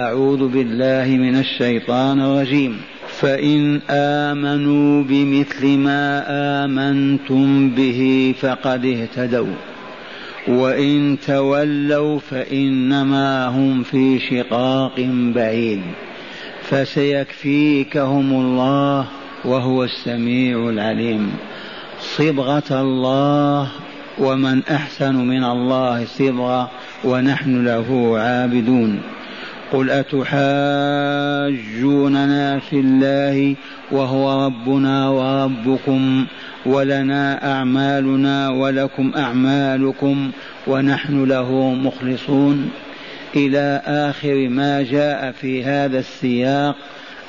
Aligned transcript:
أعوذ 0.00 0.48
بالله 0.48 1.16
من 1.16 1.38
الشيطان 1.38 2.20
الرجيم. 2.20 2.80
فإن 3.08 3.80
آمنوا 3.90 5.02
بمثل 5.02 5.66
ما 5.66 6.24
آمنتم 6.64 7.70
به 7.70 8.34
فقد 8.40 8.84
اهتدوا. 8.86 9.54
وإن 10.48 11.16
تولوا 11.26 12.18
فإنما 12.18 13.46
هم 13.46 13.82
في 13.82 14.18
شقاق 14.18 15.00
بعيد. 15.34 15.82
فسيكفيكهم 16.62 18.32
الله 18.32 19.06
وهو 19.44 19.84
السميع 19.84 20.68
العليم. 20.68 21.32
صبغة 22.00 22.80
الله 22.80 23.68
ومن 24.18 24.62
أحسن 24.70 25.14
من 25.14 25.44
الله 25.44 26.04
صبغة 26.04 26.70
ونحن 27.04 27.64
له 27.64 28.18
عابدون. 28.18 29.13
قل 29.74 29.90
أتحاجوننا 29.90 32.58
في 32.58 32.80
الله 32.80 33.56
وهو 33.92 34.46
ربنا 34.46 35.08
وربكم 35.08 36.26
ولنا 36.66 37.52
أعمالنا 37.52 38.50
ولكم 38.50 39.12
أعمالكم 39.16 40.30
ونحن 40.66 41.24
له 41.24 41.74
مخلصون. 41.74 42.70
إلى 43.36 43.82
آخر 43.86 44.48
ما 44.48 44.82
جاء 44.82 45.32
في 45.32 45.64
هذا 45.64 45.98
السياق 45.98 46.76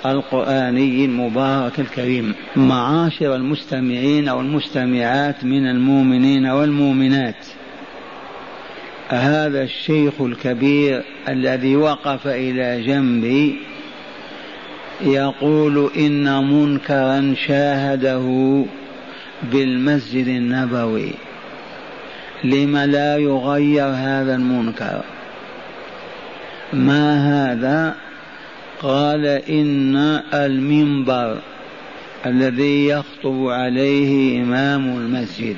القرآني 0.05 1.05
المبارك 1.05 1.80
الكريم. 1.80 2.34
معاشر 2.55 3.36
المستمعين 3.36 4.30
والمستمعات 4.30 5.44
من 5.44 5.68
المؤمنين 5.68 6.46
والمؤمنات. 6.46 7.46
هذا 9.16 9.64
الشيخ 9.64 10.22
الكبير 10.22 11.04
الذي 11.28 11.76
وقف 11.76 12.28
إلى 12.28 12.84
جنبي 12.88 13.55
يقول 15.02 15.90
إن 15.98 16.54
منكرا 16.54 17.36
شاهده 17.48 18.66
بالمسجد 19.43 20.27
النبوي. 20.27 21.12
لم 22.43 22.77
لا 22.77 23.18
يغير 23.18 23.86
هذا 23.86 24.36
المنكر؟ 24.36 25.02
ما 26.74 27.13
هذا؟ 27.52 27.96
قال 28.82 29.26
إن 29.26 29.96
المنبر 30.34 31.38
الذي 32.26 32.88
يخطب 32.88 33.48
عليه 33.48 34.41
إمام 34.43 34.98
المسجد. 34.98 35.55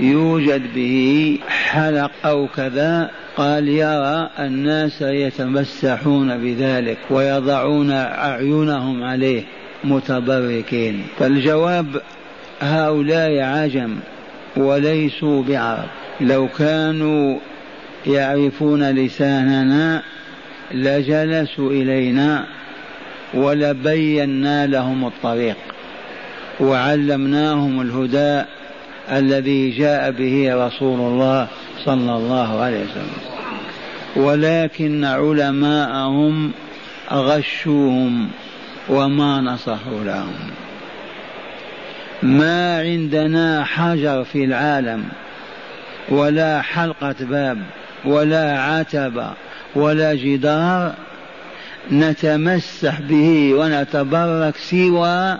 يوجد 0.00 0.74
به 0.74 1.38
حلق 1.48 2.10
أو 2.24 2.46
كذا 2.56 3.10
قال 3.36 3.68
يرى 3.68 4.30
الناس 4.38 5.02
يتمسحون 5.02 6.38
بذلك 6.38 6.98
ويضعون 7.10 7.90
أعينهم 7.90 9.02
عليه 9.02 9.42
متبركين. 9.84 11.02
فالجواب 11.18 11.86
هؤلاء 12.60 13.38
عجم 13.38 13.96
وليسوا 14.56 15.42
بعرب. 15.42 15.88
لو 16.20 16.48
كانوا 16.48 17.38
يعرفون 18.06 18.90
لساننا 18.90 20.02
لجلسوا 20.74 21.70
إلينا 21.70 22.46
ولبينا 23.34 24.66
لهم 24.66 25.04
الطريق 25.06 25.56
وعلمناهم 26.60 27.80
الهدى 27.80 28.44
الذي 29.10 29.70
جاء 29.70 30.10
به 30.10 30.66
رسول 30.66 31.00
الله 31.00 31.48
صلى 31.84 32.16
الله 32.16 32.60
عليه 32.60 32.84
وسلم. 32.84 33.12
ولكن 34.16 35.04
علماءهم 35.04 36.52
غشوهم 37.12 38.28
وما 38.88 39.40
نصحوا 39.40 40.04
لهم. 40.04 40.34
ما 42.22 42.78
عندنا 42.80 43.64
حجر 43.64 44.24
في 44.24 44.44
العالم 44.44 45.04
ولا 46.08 46.62
حلقة 46.62 47.14
باب 47.20 47.58
ولا 48.04 48.62
عتبة 48.62 49.30
ولا 49.74 50.14
جدار 50.14 50.92
نتمسح 51.92 53.00
به 53.00 53.54
ونتبرك 53.54 54.56
سوى 54.56 55.38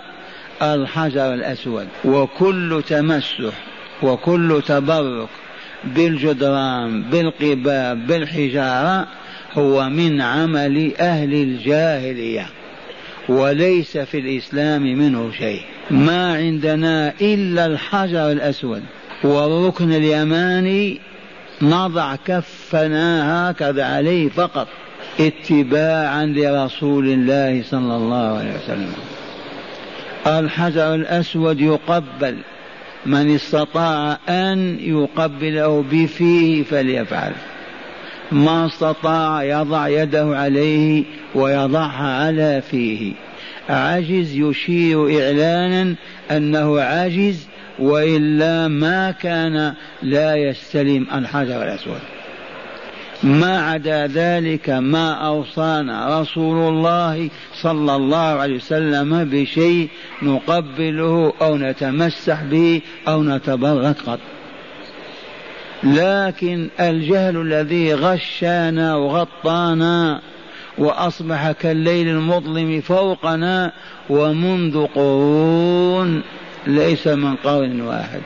الحجر 0.63 1.33
الأسود. 1.33 1.87
وكل 2.05 2.83
تمسح 2.87 3.53
وكل 4.03 4.61
تبرك 4.67 5.29
بالجدران 5.83 7.03
بالقباب 7.03 8.07
بالحجارة 8.07 9.07
هو 9.53 9.89
من 9.89 10.21
عمل 10.21 10.91
أهل 10.99 11.33
الجاهلية 11.33 12.45
وليس 13.29 13.97
في 13.97 14.19
الإسلام 14.19 14.81
منه 14.81 15.31
شيء. 15.31 15.61
ما 15.91 16.33
عندنا 16.35 17.13
إلا 17.21 17.65
الحجر 17.65 18.31
الأسود 18.31 18.83
والركن 19.23 19.91
اليماني 19.91 20.99
نضع 21.61 22.15
كفنا 22.15 23.49
هكذا 23.49 23.85
عليه 23.85 24.29
فقط 24.29 24.67
اتباعا 25.19 26.25
لرسول 26.25 27.07
الله 27.07 27.63
صلى 27.63 27.95
الله 27.95 28.37
عليه 28.37 28.55
وسلم. 28.63 28.93
الحجر 30.27 30.95
الأسود 30.95 31.61
يقبل. 31.61 32.37
من 33.05 33.35
استطاع 33.35 34.17
أن 34.29 34.77
يقبله 34.79 35.85
بفيه 35.91 36.63
فليفعل. 36.63 37.31
ما 38.31 38.65
استطاع 38.65 39.43
يضع 39.43 39.87
يده 39.87 40.37
عليه 40.37 41.03
ويضعها 41.35 42.25
على 42.25 42.61
فيه. 42.71 43.13
عجز 43.69 44.35
يشير 44.35 45.23
إعلانا 45.23 45.95
أنه 46.31 46.81
عاجز 46.81 47.47
وإلا 47.79 48.67
ما 48.67 49.11
كان 49.11 49.73
لا 50.03 50.35
يستلم 50.35 51.07
الحجر 51.13 51.63
الأسود. 51.63 52.12
ما 53.23 53.71
عدا 53.71 54.07
ذلك 54.07 54.69
ما 54.69 55.13
أوصانا 55.13 56.21
رسول 56.21 56.73
الله 56.73 57.29
صلى 57.53 57.95
الله 57.95 58.17
عليه 58.17 58.55
وسلم 58.55 59.23
بشيء 59.23 59.89
نقبله 60.21 61.33
أو 61.41 61.57
نتمسح 61.57 62.43
به 62.43 62.81
أو 63.07 63.23
نتبرك. 63.23 63.95
قط 64.07 64.19
لكن 65.83 66.69
الجهل 66.79 67.41
الذي 67.41 67.93
غشانا 67.93 68.95
وغطانا 68.95 70.21
وأصبح 70.77 71.51
كالليل 71.51 72.07
المظلم 72.07 72.81
فوقنا 72.81 73.71
ومنذ 74.09 74.85
قرون 74.85 76.23
ليس 76.67 77.07
من 77.07 77.35
قرن 77.35 77.81
واحد. 77.81 78.21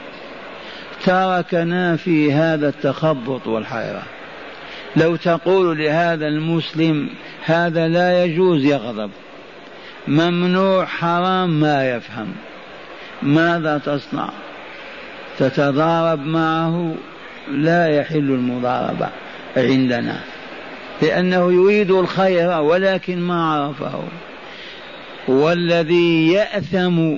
تركنا 1.06 1.96
في 1.96 2.34
هذا 2.34 2.70
التخبط 2.70 3.48
والحيرة. 3.48 4.17
لو 4.98 5.16
تقول 5.16 5.78
لهذا 5.78 6.28
المسلم 6.28 7.10
هذا 7.46 7.88
لا 7.88 8.26
يجوز 8.26 8.66
يغضب 8.66 9.12
ممنوع 10.08 10.86
حرام 10.86 11.60
ما 11.60 11.90
يفهم. 11.90 12.28
ماذا 13.22 13.78
تصنع؟ 13.78 14.30
تتضارب 15.40 16.26
معه؟ 16.26 16.96
لا 17.52 17.88
يحل 17.88 18.18
المضاربة 18.18 19.10
عندنا. 19.58 20.20
لأنه 21.02 21.52
يريد 21.52 21.92
الخير 21.92 22.62
ولكن 22.62 23.20
ما 23.20 23.44
عرفه. 23.44 24.04
والذي 25.28 26.32
يأثم 26.32 27.18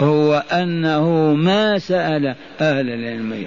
هو 0.00 0.42
أنه 0.52 1.34
ما 1.34 1.78
سأل 1.78 2.34
أهل 2.60 2.90
العلم. 2.90 3.46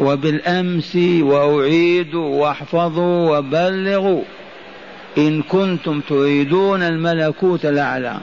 وبالأمس 0.00 0.96
وأعيد 1.20 2.14
واحفظوا 2.14 3.38
وبلغوا. 3.38 4.22
إن 5.18 5.42
كنتم 5.42 6.00
تريدون 6.00 6.82
الملكوت 6.82 7.66
الأعلى. 7.66 8.18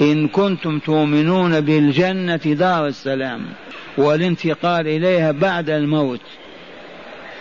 إن 0.00 0.28
كنتم 0.28 0.78
تؤمنون 0.78 1.60
بالجنة 1.60 2.36
دار 2.36 2.86
السلام 2.86 3.40
والانتقال 3.98 4.88
إليها 4.88 5.32
بعد 5.32 5.70
الموت. 5.70 6.20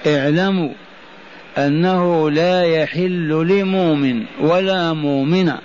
اعلموا 0.07 0.69
أنه 1.57 2.31
لا 2.31 2.63
يحل 2.63 3.29
لمؤمن 3.29 4.23
ولا 4.41 4.93
مؤمنة 4.93 5.59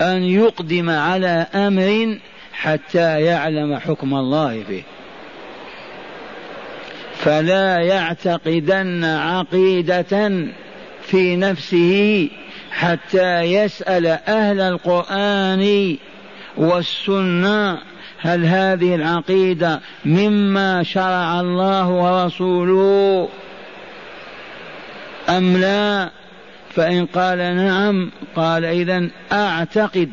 أن 0.00 0.22
يقدم 0.22 0.90
على 0.90 1.46
أمر 1.54 2.18
حتى 2.52 3.20
يعلم 3.20 3.76
حكم 3.76 4.14
الله 4.14 4.62
فيه. 4.62 4.82
فلا 7.24 7.78
يعتقدن 7.78 9.04
عقيدة 9.04 10.46
في 11.02 11.36
نفسه 11.36 12.28
حتى 12.70 13.40
يسأل 13.40 14.06
أهل 14.06 14.60
القرآن 14.60 15.96
والسنة 16.56 17.78
هل 18.20 18.44
هذه 18.46 18.94
العقيدة 18.94 19.80
مما 20.04 20.82
شرع 20.82 21.40
الله 21.40 21.88
ورسوله 21.88 23.28
أم 25.28 25.56
لا؟ 25.56 26.10
فإن 26.74 27.06
قال 27.06 27.38
نعم 27.38 28.10
قال 28.36 28.64
إذا 28.64 29.08
أعتقد 29.32 30.10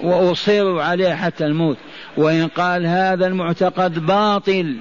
وأصر 0.00 0.80
عليه 0.80 1.14
حتى 1.14 1.46
الموت. 1.46 1.76
وإن 2.16 2.48
قال 2.48 2.86
هذا 2.86 3.26
المعتقد 3.26 4.06
باطل 4.06 4.76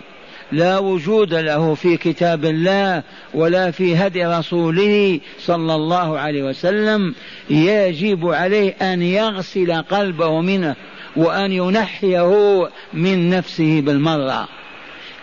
لا 0.51 0.79
وجود 0.79 1.33
له 1.33 1.73
في 1.73 1.97
كتاب 1.97 2.45
الله 2.45 3.03
ولا 3.33 3.71
في 3.71 3.95
هدي 3.95 4.25
رسوله 4.25 5.19
صلى 5.39 5.75
الله 5.75 6.19
عليه 6.19 6.43
وسلم. 6.43 7.15
يجب 7.49 8.27
عليه 8.27 8.71
أن 8.81 9.01
يغسل 9.01 9.81
قلبه 9.81 10.41
منه 10.41 10.75
وأن 11.15 11.51
ينحيه 11.51 12.69
من 12.93 13.29
نفسه 13.29 13.81
بالمرة 13.81 14.47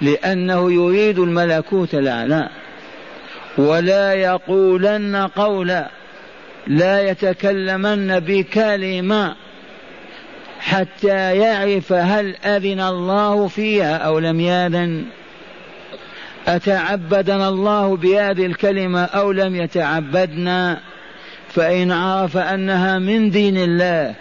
لأنه 0.01 0.73
يريد 0.73 1.19
الملكوت 1.19 1.95
الأعلى. 1.95 2.49
ولا 3.59 4.13
يقولن 4.13 5.17
قولا 5.17 5.91
لا 6.67 7.11
يتكلمن 7.11 8.21
بكلمة. 8.21 9.44
حتى 10.65 11.37
يعرف 11.37 11.93
هل 11.93 12.37
أذن 12.37 12.81
الله 12.81 13.49
فيها 13.49 13.97
أو 13.97 14.19
لم 14.19 14.41
يأذن. 14.41 15.05
أتعبدنا 16.47 17.49
الله 17.49 17.97
بهذه 17.97 18.47
الكلمة 18.47 19.05
أو 19.05 19.33
لم 19.33 19.57
يتعبدنا؟ 19.57 20.81
فإن 21.49 21.93
عرف 21.93 22.37
أنها 22.37 22.99
من 22.99 23.31
دين 23.31 23.57
الله 23.57 24.15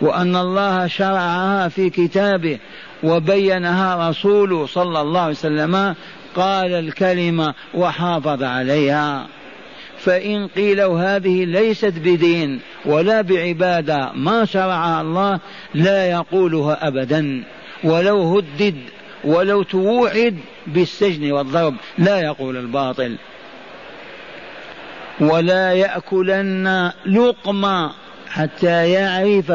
وأن 0.00 0.36
الله 0.36 0.86
شرعها 0.86 1.68
في 1.68 1.90
كتابه 1.90 2.58
وبينها 3.02 4.10
رسوله 4.10 4.66
صلى 4.66 5.00
الله 5.00 5.20
عليه 5.20 5.30
وسلم 5.30 5.94
قال 6.34 6.72
الكلمة 6.72 7.54
وحافظ 7.74 8.42
عليها. 8.42 9.26
فإن 10.04 10.48
قيل 10.48 10.80
هذه 10.80 11.44
ليست 11.44 11.94
بدين 11.98 12.60
ولا 12.84 13.20
بعبادة 13.20 14.12
ما 14.14 14.44
شرعها 14.44 15.00
الله 15.00 15.40
لا 15.74 16.06
يقولها 16.10 16.88
أبدا. 16.88 17.44
ولو 17.84 18.38
هدد 18.38 18.76
ولو 19.24 19.62
توعد 19.62 20.38
بالسجن 20.66 21.32
والضرب 21.32 21.74
لا 21.98 22.20
يقول 22.20 22.56
الباطل. 22.56 23.16
ولا 25.20 25.72
يأكلن 25.72 26.92
لقمة 27.06 27.92
حتى 28.28 28.90
يعرف 28.90 29.52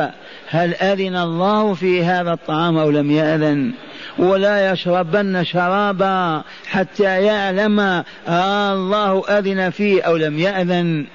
هل 0.48 0.74
أذن 0.74 1.16
الله 1.16 1.74
في 1.74 2.04
هذا 2.04 2.34
الطعام 2.34 2.78
أو 2.78 2.90
لم 2.90 3.12
يأذن. 3.12 3.72
ولا 4.18 4.72
يشربن 4.72 5.44
شرابا 5.44 6.44
حتى 6.68 7.24
يعلم 7.24 7.80
آه 8.28 8.74
الله 8.74 9.24
أذن 9.30 9.70
فيه 9.70 10.02
أو 10.02 10.18
لم 10.18 10.40
يأذن. 10.40 11.06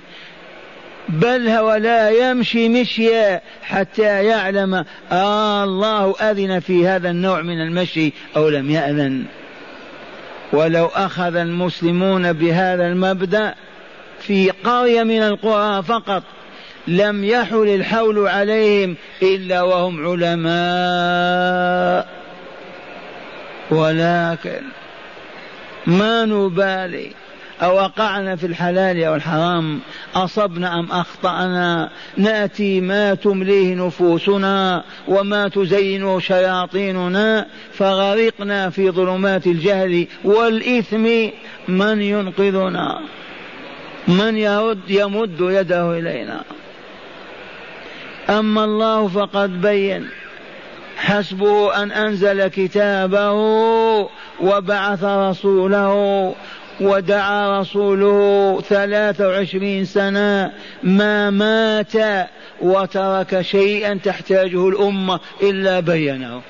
بل 1.09 1.59
ولا 1.59 2.11
يمشي 2.11 2.69
مشيا 2.69 3.41
حتى 3.63 4.25
يعلم 4.25 4.85
آه 5.13 5.65
الله 5.65 6.15
أذن 6.21 6.61
في 6.61 6.89
هذا 6.89 7.11
النوع 7.11 7.43
من 7.43 7.61
المشي 7.61 8.13
أو 8.37 8.49
لم 8.49 8.71
يأذن. 8.71 9.25
ولو 10.53 10.87
أخذ 10.87 11.37
المسلمون 11.37 12.33
بهذا 12.33 12.87
المبدأ 12.87 13.55
في 14.21 14.51
قرية 14.51 15.03
من 15.03 15.23
القرى 15.23 15.83
فقط 15.83 16.23
لم 16.89 17.25
يحل 17.25 17.69
الحول 17.69 18.29
عليهم 18.29 18.97
إلا 19.23 19.63
وهم 19.63 20.07
علماء. 20.07 22.20
ولكن 23.71 24.63
ما 25.87 26.25
نبالي 26.25 27.13
أوقعنا 27.63 28.37
في 28.37 28.47
الحلال 28.47 29.05
أو 29.05 29.15
الحرام 29.15 29.81
أصبنا 30.15 30.79
أم 30.79 30.93
أخطأنا؟ 30.93 31.91
نأتي 32.17 32.81
ما 32.81 33.15
تمليه 33.15 33.75
نفوسنا 33.75 34.85
وما 35.09 35.49
تزينه 35.49 36.21
شياطيننا 36.21 37.47
فغرقنا 37.73 38.71
في 38.71 38.91
ظلمات 38.91 39.47
الجهل 39.47 40.07
والإثم. 40.25 41.31
من 41.69 42.03
ينقذنا؟ 42.03 43.01
من 44.09 44.37
يرد 44.37 44.91
يمد 44.91 45.37
يده 45.41 45.99
إلينا؟ 45.99 46.43
أما 48.29 48.65
الله 48.65 49.09
فقد 49.09 49.61
بين. 49.61 50.09
حسبه 51.01 51.83
أن 51.83 51.93
أنزل 51.93 52.47
كتابه 52.47 53.33
وبعث 54.41 55.05
رسوله 55.05 56.35
ودعا 56.81 57.61
رسوله 57.61 58.61
ثلاث 58.69 59.21
وعشرين 59.21 59.85
سنة 59.85 60.53
ما 60.83 61.31
مات 61.31 61.93
وترك 62.61 63.41
شيئا 63.41 63.99
تحتاجه 64.05 64.69
الأمة 64.69 65.21
إلا 65.43 65.81
بينه. 65.81 66.43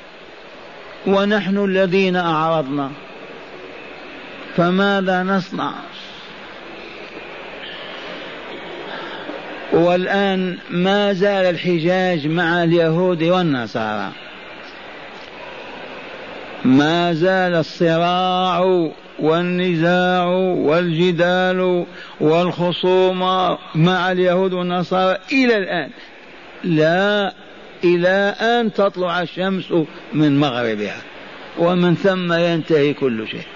ونحن 1.07 1.65
الذين 1.65 2.17
أعرضنا. 2.17 2.91
فماذا 4.57 5.23
نصنع؟ 5.23 5.73
والآن 9.73 10.59
ما 10.71 11.13
زال 11.13 11.47
الحجاج 11.47 12.27
مع 12.27 12.65
اليهود 12.65 13.23
والنصارى. 13.23 14.11
ما 16.65 17.13
زال 17.13 17.55
الصراع 17.55 18.91
والنزاع 19.19 20.25
والجدال 20.25 21.87
والخصومة 22.21 23.59
مع 23.75 24.13
اليهود 24.13 24.53
والنصارى 24.53 25.19
إلى 25.33 25.57
الآن. 25.57 25.91
لا 26.65 27.35
إلى 27.85 28.35
أن 28.41 28.73
تطلع 28.73 29.23
الشمس 29.23 29.73
من 30.13 30.41
مغربها. 30.41 31.03
ومن 31.59 31.95
ثم 31.95 32.33
ينتهي 32.33 32.95
كل 32.95 33.29
شيء. 33.29 33.47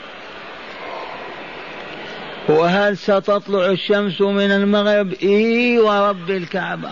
وهل 2.48 2.96
ستطلع 2.96 3.66
الشمس 3.66 4.20
من 4.20 4.50
المغرب؟ 4.50 5.12
إي 5.22 5.78
ورب 5.78 6.30
الكعبة. 6.30 6.90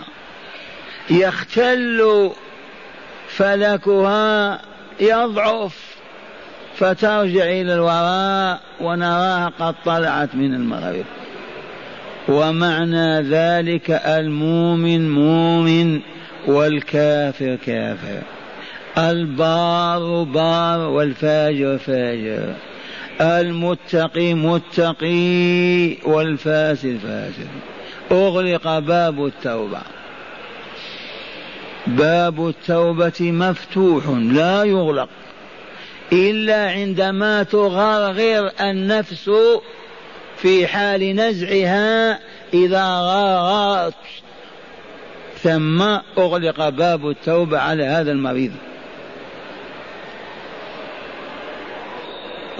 يختل 1.09 2.31
فلكها 3.27 4.61
يضعف. 4.99 5.92
فترجع 6.75 7.43
إلى 7.43 7.73
الوراء 7.73 8.59
ونراها 8.81 9.51
قد 9.59 9.75
طلعت 9.85 10.35
من 10.35 10.53
المغرب. 10.53 11.05
ومعنى 12.29 13.21
ذلك 13.21 13.91
المؤمن 13.91 15.09
مؤمن 15.09 15.99
والكافر 16.47 17.57
كافر. 17.65 18.21
البار 18.97 20.23
بار 20.23 20.79
والفاجر 20.79 21.77
فاجر. 21.77 22.53
المتقي 23.21 24.33
متقي 24.33 25.97
والفاسد 26.05 26.99
فاسد. 27.03 27.47
أغلق 28.11 28.79
باب 28.79 29.25
التوبة. 29.25 29.81
باب 31.87 32.47
التوبة 32.47 33.21
مفتوح 33.21 34.03
لا 34.07 34.63
يغلق. 34.63 35.09
إلا 36.11 36.71
عندما 36.71 37.43
تغرغر 37.43 38.51
النفس 38.61 39.31
في 40.37 40.67
حال 40.67 41.15
نزعها 41.15 42.19
إذا 42.53 42.83
غرغرت. 42.83 43.93
ثم 45.43 45.81
أغلق 46.17 46.69
باب 46.69 47.09
التوبة 47.09 47.59
على 47.59 47.83
هذا 47.83 48.11
المريض. 48.11 48.51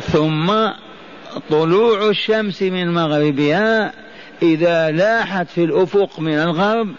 ثم 0.02 0.54
طلوع 1.50 2.10
الشمس 2.10 2.62
من 2.62 2.94
مغربها 2.94 3.94
إذا 4.42 4.92
لاحت 4.92 5.50
في 5.50 5.64
الأفق 5.64 6.20
من 6.20 6.34
الغرب 6.34 6.96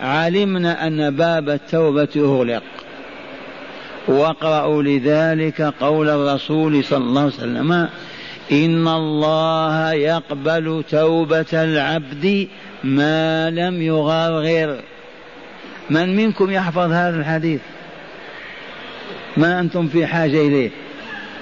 علمنا 0.00 0.86
أن 0.86 1.16
باب 1.16 1.48
التوبة 1.48 2.08
أغلق. 2.16 2.62
واقرأوا 4.08 4.82
لذلك 4.82 5.62
قول 5.80 6.08
الرسول 6.08 6.84
صلى 6.84 6.98
الله 6.98 7.20
عليه 7.20 7.34
وسلم 7.34 7.88
إن 8.52 8.88
الله 8.88 9.92
يقبل 9.92 10.84
توبة 10.90 11.46
العبد 11.52 12.48
ما 12.84 13.50
لم 13.50 13.82
يغرغر 13.82 14.80
من 15.90 16.16
منكم 16.16 16.50
يحفظ 16.50 16.92
هذا 16.92 17.20
الحديث؟ 17.20 17.60
ما 19.36 19.60
أنتم 19.60 19.88
في 19.88 20.06
حاجة 20.06 20.40
إليه؟ 20.40 20.70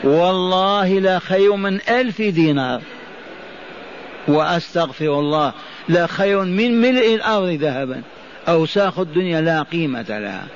والله 0.05 0.99
لا 0.99 1.19
خير 1.19 1.57
من 1.57 1.81
ألف 1.89 2.23
دينار. 2.23 2.81
وأستغفر 4.29 5.19
الله 5.19 5.53
لا 5.89 6.07
خير 6.07 6.45
من 6.45 6.81
ملء 6.81 7.15
الأرض 7.15 7.49
ذهبا. 7.49 8.03
أوساخ 8.49 8.99
الدنيا 8.99 9.41
لا 9.41 9.63
قيمة 9.63 10.07
لها. 10.09 10.47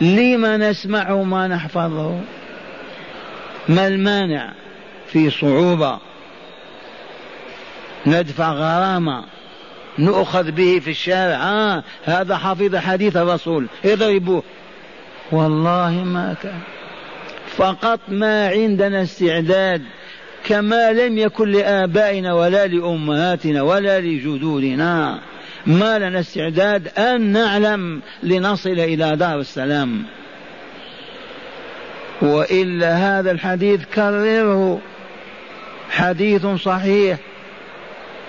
لما 0.00 0.56
نسمعه 0.56 1.22
ما 1.22 1.48
نحفظه؟ 1.48 2.20
ما 3.68 3.86
المانع 3.86 4.52
في 5.06 5.30
صعوبة 5.30 5.98
ندفع 8.06 8.52
غرامة 8.52 9.24
نؤخذ 9.98 10.50
به 10.50 10.80
في 10.84 10.90
الشارع؟ 10.90 11.36
آه 11.36 11.84
هذا 12.04 12.36
حفظ 12.36 12.76
حديث 12.76 13.16
الرسول. 13.16 13.66
اضربوه. 13.84 14.42
والله 15.32 15.90
ما 15.90 16.36
كان. 16.42 16.60
فقط 17.56 18.00
ما 18.08 18.48
عندنا 18.48 19.02
استعداد 19.02 19.82
كما 20.44 20.92
لم 20.92 21.18
يكن 21.18 21.50
لآبائنا 21.50 22.34
ولا 22.34 22.66
لأمهاتنا 22.66 23.62
ولا 23.62 24.00
لجدودنا. 24.00 25.20
ما 25.66 25.98
لنا 25.98 26.20
استعداد 26.20 26.88
أن 26.98 27.20
نعلم 27.20 28.00
لنصل 28.22 28.70
إلى 28.70 29.16
دار 29.16 29.40
السلام. 29.40 30.02
وإلا 32.22 33.18
هذا 33.18 33.30
الحديث 33.30 33.84
كرره. 33.94 34.80
حديث 35.90 36.46
صحيح. 36.46 37.18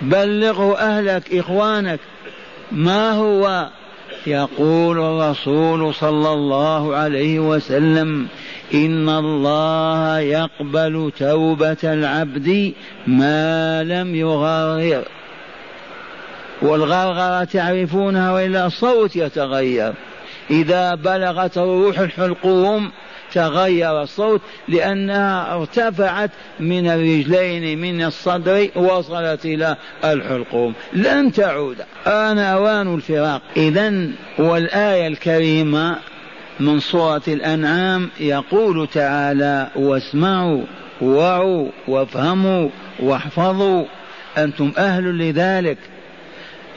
بلغه 0.01 0.77
أهلك 0.77 1.35
إخوانك. 1.35 1.99
ما 2.71 3.11
هو؟ 3.11 3.69
يقول 4.27 4.99
الرسول 4.99 5.93
صلى 5.93 6.33
الله 6.33 6.95
عليه 6.95 7.39
وسلم 7.39 8.27
إن 8.73 9.09
الله 9.09 10.19
يقبل 10.19 11.11
توبة 11.19 11.77
العبد 11.83 12.73
ما 13.07 13.83
لم 13.83 14.15
يغرر 14.15 15.03
والغرغرة 16.61 17.43
تعرفونها 17.43 18.31
وإلا 18.31 18.65
الصوت 18.65 19.15
يتغير. 19.15 19.93
إذا 20.51 20.95
بلغت 20.95 21.57
الروح 21.57 21.99
الحلقوم 21.99 22.91
تغير 23.33 24.01
الصوت 24.01 24.41
لأنها 24.67 25.55
ارتفعت 25.55 26.31
من 26.59 26.87
الرجلين 26.87 27.81
من 27.81 28.03
الصدر 28.03 28.67
وصلت 28.75 29.45
إلى 29.45 29.75
الحلقوم. 30.05 30.73
لن 30.93 31.31
تعود. 31.31 31.77
آن 32.07 32.39
أوان 32.39 32.95
الفراق. 32.95 33.41
إذا 33.57 34.07
والآية 34.39 35.07
الكريمة 35.07 35.95
من 36.59 36.79
سورة 36.79 37.21
الأنعام 37.27 38.09
يقول 38.19 38.87
تعالى 38.87 39.67
واسمعوا 39.75 40.61
وعوا 41.01 41.67
وافهموا 41.87 42.69
واحفظوا 42.99 43.83
أنتم 44.37 44.71
أهل 44.77 45.17
لذلك. 45.17 45.77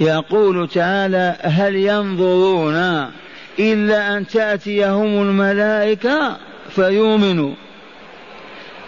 يقول 0.00 0.68
تعالى 0.68 1.36
هل 1.40 1.76
ينظرون 1.76 3.10
إلا 3.58 4.16
أن 4.16 4.26
تأتيهم 4.26 5.22
الملائكة 5.22 6.36
فيؤمنوا. 6.70 7.54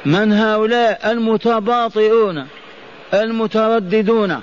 من 0.07 0.33
هؤلاء 0.33 1.13
المتباطئون 1.13 2.47
المترددون؟ 3.15 4.41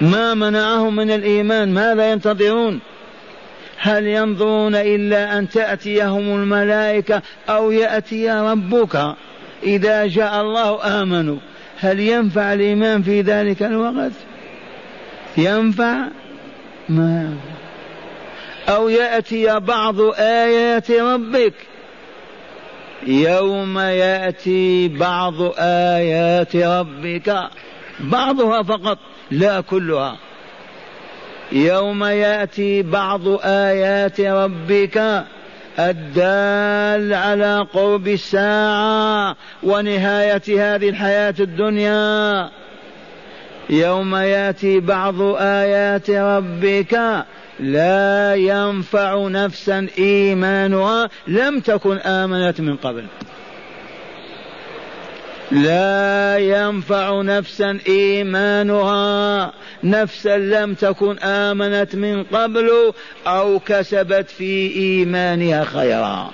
ما 0.00 0.34
منعهم 0.34 0.96
من 0.96 1.10
الإيمان؟ 1.10 1.74
ماذا 1.74 2.12
ينتظرون؟ 2.12 2.80
هل 3.78 4.06
ينظرون 4.06 4.74
إلا 4.74 5.38
أن 5.38 5.48
تأتيهم 5.48 6.34
الملائكة 6.34 7.22
أو 7.48 7.70
يأتي 7.70 8.30
ربك؟ 8.30 9.14
إذا 9.62 10.06
جاء 10.06 10.40
الله 10.40 11.02
آمنوا. 11.02 11.38
هل 11.80 12.00
ينفع 12.00 12.52
الإيمان 12.52 13.02
في 13.02 13.20
ذلك 13.20 13.62
الوقت؟ 13.62 14.12
ينفع 15.38 16.04
ما 16.88 17.36
أو 18.68 18.88
يأتي 18.88 19.60
بعض 19.60 20.00
آيات 20.18 20.90
ربك. 20.90 21.54
يوم 23.06 23.78
يأتي 23.78 24.88
بعض 24.88 25.34
آيات 25.58 26.56
ربك 26.56 27.48
بعضها 28.00 28.62
فقط 28.62 28.98
لا 29.30 29.60
كلها. 29.60 30.16
يوم 31.52 32.04
يأتي 32.04 32.82
بعض 32.82 33.22
آيات 33.44 34.20
ربك 34.20 35.24
الدال 35.78 37.14
على 37.14 37.66
قرب 37.72 38.08
الساعة 38.08 39.36
ونهاية 39.62 40.74
هذه 40.74 40.88
الحياة 40.88 41.34
الدنيا. 41.40 42.50
يوم 43.70 44.16
يأتي 44.16 44.80
بعض 44.80 45.14
آيات 45.38 46.10
ربك 46.10 47.24
لا 47.60 48.34
ينفع 48.34 49.28
نفسا 49.28 49.86
إيمانها 49.98 51.08
لم 51.26 51.60
تكن 51.60 51.96
آمنت 51.96 52.60
من 52.60 52.76
قبل. 52.76 53.04
لا 55.50 56.38
ينفع 56.38 57.22
نفسا 57.22 57.78
إيمانها 57.88 59.52
نفسا 59.84 60.38
لم 60.38 60.74
تكن 60.74 61.18
آمنت 61.18 61.94
من 61.94 62.22
قبل 62.22 62.92
أو 63.26 63.58
كسبت 63.58 64.30
في 64.30 64.72
إيمانها 64.76 65.64
خيرا. 65.64 66.30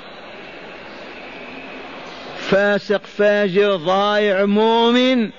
فاسق 2.39 3.07
فاجر 3.07 3.77
ضايع 3.77 4.45
مؤمن 4.45 5.31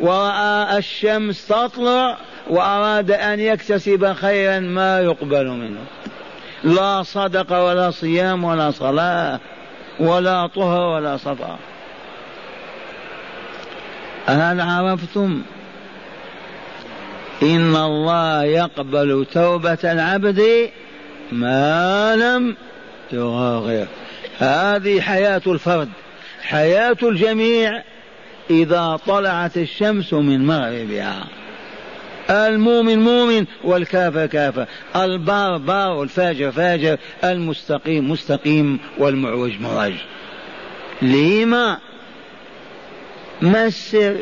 ورأى 0.00 0.78
الشمس 0.78 1.46
تطلع 1.46 2.16
وأراد 2.50 3.10
أن 3.10 3.40
يكتسب 3.40 4.12
خيرا 4.12 4.58
ما 4.58 5.00
يقبل 5.00 5.46
منه. 5.46 5.80
لا 6.64 7.02
صدق 7.02 7.58
ولا 7.58 7.90
صيام 7.90 8.44
ولا 8.44 8.70
صلاة 8.70 9.40
ولا 10.00 10.46
طهر 10.46 10.80
ولا 10.80 11.16
صفا 11.16 11.58
هل 14.26 14.60
عرفتم 14.60 15.42
إن 17.42 17.76
الله 17.76 18.44
يقبل 18.44 19.26
توبة 19.32 19.78
العبد 19.84 20.70
ما 21.32 22.16
لم 22.16 22.56
يغرغر 23.12 23.86
هذه 24.38 25.00
حياة 25.00 25.42
الفرد 25.46 25.88
حياة 26.42 26.96
الجميع. 27.02 27.82
إذا 28.50 28.98
طلعت 29.06 29.56
الشمس 29.56 30.12
من 30.12 30.46
مغربها. 30.46 31.26
المؤمن 32.30 32.98
مؤمن 32.98 33.44
والكافر 33.64 34.26
كافر. 34.26 34.66
البار 34.96 35.56
بار 35.56 35.90
والفاجر 35.90 36.52
فاجر. 36.52 36.98
المستقيم 37.24 38.10
مستقيم 38.10 38.78
والمعوج 38.98 39.60
معوج. 39.60 39.92
لما 41.02 41.78
ما 43.42 43.66
السر 43.66 44.16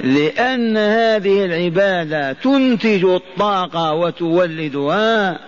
لأن 0.00 0.76
هذه 0.76 1.44
العبادة 1.44 2.32
تنتج 2.32 3.04
الطاقة 3.04 3.92
وتولدها. 3.92 5.38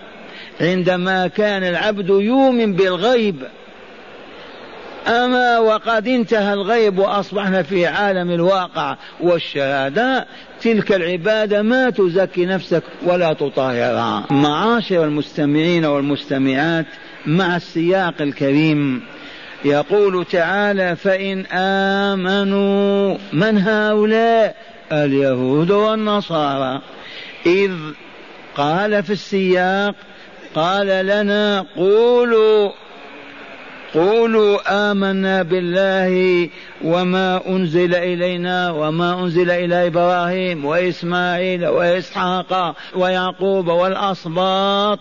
عندما 0.61 1.27
كان 1.27 1.63
العبد 1.63 2.09
يؤمن 2.09 2.73
بالغيب 2.73 3.35
أما 5.07 5.59
وقد 5.59 6.07
انتهى 6.07 6.53
الغيب 6.53 6.99
وأصبحنا 6.99 7.63
في 7.63 7.85
عالم 7.85 8.31
الواقع 8.31 8.97
والشهادة 9.21 10.25
تلك 10.61 10.91
العبادة 10.91 11.61
ما 11.61 11.89
تزكي 11.89 12.45
نفسك 12.45 12.83
ولا 13.05 13.33
تطهرها. 13.33 14.23
معاشر 14.31 15.03
المستمعين 15.03 15.85
والمستمعات 15.85 16.85
مع 17.25 17.55
السياق 17.55 18.13
الكريم 18.21 19.01
يقول 19.65 20.25
تعالى 20.25 20.95
فإن 20.95 21.45
آمنوا 21.45 23.17
من 23.33 23.57
هؤلاء؟ 23.57 24.55
اليهود 24.91 25.71
والنصارى. 25.71 26.81
إذ 27.45 27.71
قال 28.55 29.03
في 29.03 29.13
السياق 29.13 29.95
قال 30.55 30.87
لنا 30.87 31.65
قولوا 31.75 32.71
قولوا 33.97 34.91
آمنا 34.91 35.43
بالله 35.43 36.49
وما 36.83 37.41
أنزل 37.49 37.95
إلينا 37.95 38.71
وما 38.71 39.23
أنزل 39.23 39.51
إلى 39.51 39.87
إبراهيم 39.87 40.65
وإسماعيل 40.65 41.67
وإسحاق 41.67 42.75
ويعقوب 42.95 43.67
والأسباط 43.67 44.99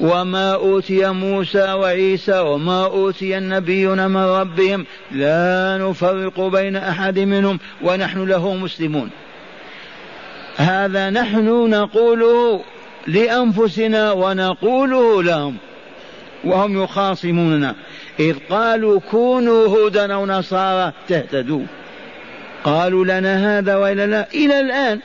وما 0.00 0.54
أوتي 0.54 1.10
موسى 1.10 1.72
وعيسى 1.72 2.38
وما 2.38 2.84
أوتي 2.84 3.38
النبيون 3.38 4.10
من 4.10 4.24
ربهم 4.24 4.86
لا 5.12 5.78
نفرق 5.80 6.40
بين 6.40 6.76
أحد 6.76 7.18
منهم 7.18 7.58
ونحن 7.82 8.24
له 8.24 8.54
مسلمون. 8.54 9.10
هذا 10.56 11.10
نحن 11.10 11.70
نقوله 11.70 12.60
لأنفسنا 13.06 14.12
ونقوله 14.12 15.22
لهم. 15.22 15.56
وهم 16.44 16.82
يخاصموننا. 16.82 17.74
إذ 18.20 18.36
قالوا 18.50 19.00
كونوا 19.10 19.66
هودا 19.66 20.14
أو 20.14 20.26
نصارى 20.26 20.92
تهتدوا. 21.08 21.62
قالوا 22.64 23.04
لنا 23.04 23.58
هذا 23.58 23.76
وإلا 23.76 24.06
لا 24.06 24.28
إلى 24.34 24.60
الآن. 24.60 25.00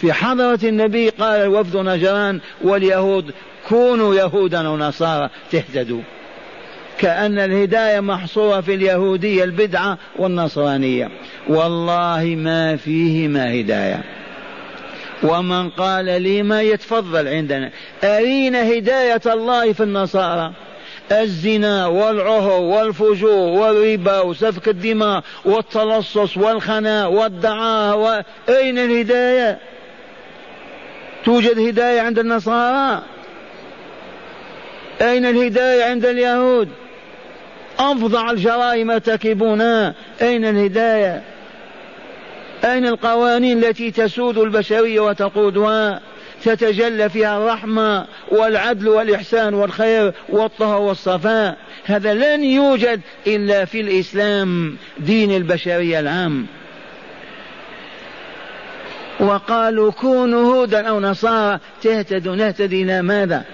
في 0.00 0.12
حضرة 0.12 0.58
النبي 0.62 1.08
قال 1.08 1.48
وفد 1.48 1.76
نجران 1.76 2.40
واليهود 2.62 3.32
كونوا 3.68 4.14
يهودا 4.14 4.66
أو 4.66 4.76
نصارى 4.76 5.30
تهتدوا. 5.50 6.02
كأن 6.98 7.38
الهداية 7.38 8.00
محصورة 8.00 8.60
في 8.60 8.74
اليهودية 8.74 9.44
البدعة 9.44 9.98
والنصرانية. 10.18 11.08
والله 11.48 12.34
ما 12.38 12.76
فيهما 12.76 13.60
هداية. 13.60 14.23
ومن 15.24 15.70
قال 15.70 16.04
لي 16.22 16.42
ما 16.42 16.62
يتفضل 16.62 17.28
عندنا. 17.28 17.70
أرينا 18.04 18.72
هداية 18.72 19.20
الله 19.26 19.72
في 19.72 19.82
النصارى. 19.82 20.52
الزنا 21.12 21.86
والعهر 21.86 22.60
والفجور 22.60 23.60
والربا 23.60 24.20
وسفك 24.20 24.68
الدماء 24.68 25.22
والتلصص 25.44 26.36
والخناء 26.36 27.12
والدعاء 27.12 27.98
و... 27.98 28.22
أين 28.48 28.78
الهداية؟ 28.78 29.58
توجد 31.24 31.58
هداية 31.58 32.00
عند 32.00 32.18
النصارى؟ 32.18 33.02
أين 35.02 35.26
الهداية 35.26 35.84
عند 35.84 36.06
اليهود؟ 36.06 36.68
أفظع 37.78 38.30
الجرائم 38.30 38.90
ارتكبونها 38.90 39.94
أين 40.22 40.44
الهداية؟ 40.44 41.22
أين 42.64 42.86
القوانين 42.86 43.64
التي 43.64 43.90
تسود 43.90 44.38
البشرية 44.38 45.00
وتقودها؟ 45.00 46.00
تتجلى 46.44 47.08
فيها 47.08 47.38
الرحمة 47.38 48.06
والعدل 48.30 48.88
والإحسان 48.88 49.54
والخير 49.54 50.12
والطهر 50.28 50.80
والصفاء. 50.80 51.56
هذا 51.84 52.14
لن 52.14 52.44
يوجد 52.44 53.00
إلا 53.26 53.64
في 53.64 53.80
الإسلام 53.80 54.76
دين 54.98 55.36
البشرية 55.36 56.00
العام. 56.00 56.46
وقالوا 59.20 59.92
كونوا 59.92 60.54
هودا 60.54 60.88
أو 60.88 61.00
نصارى 61.00 61.58
تهتدوا 61.82 62.36
نهتدي 62.36 62.82
إلى 62.82 63.02
ماذا؟ 63.02 63.44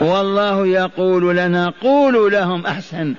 والله 0.00 0.66
يقول 0.66 1.36
لنا 1.36 1.72
قولوا 1.82 2.30
لهم 2.30 2.66
أحسن. 2.66 3.14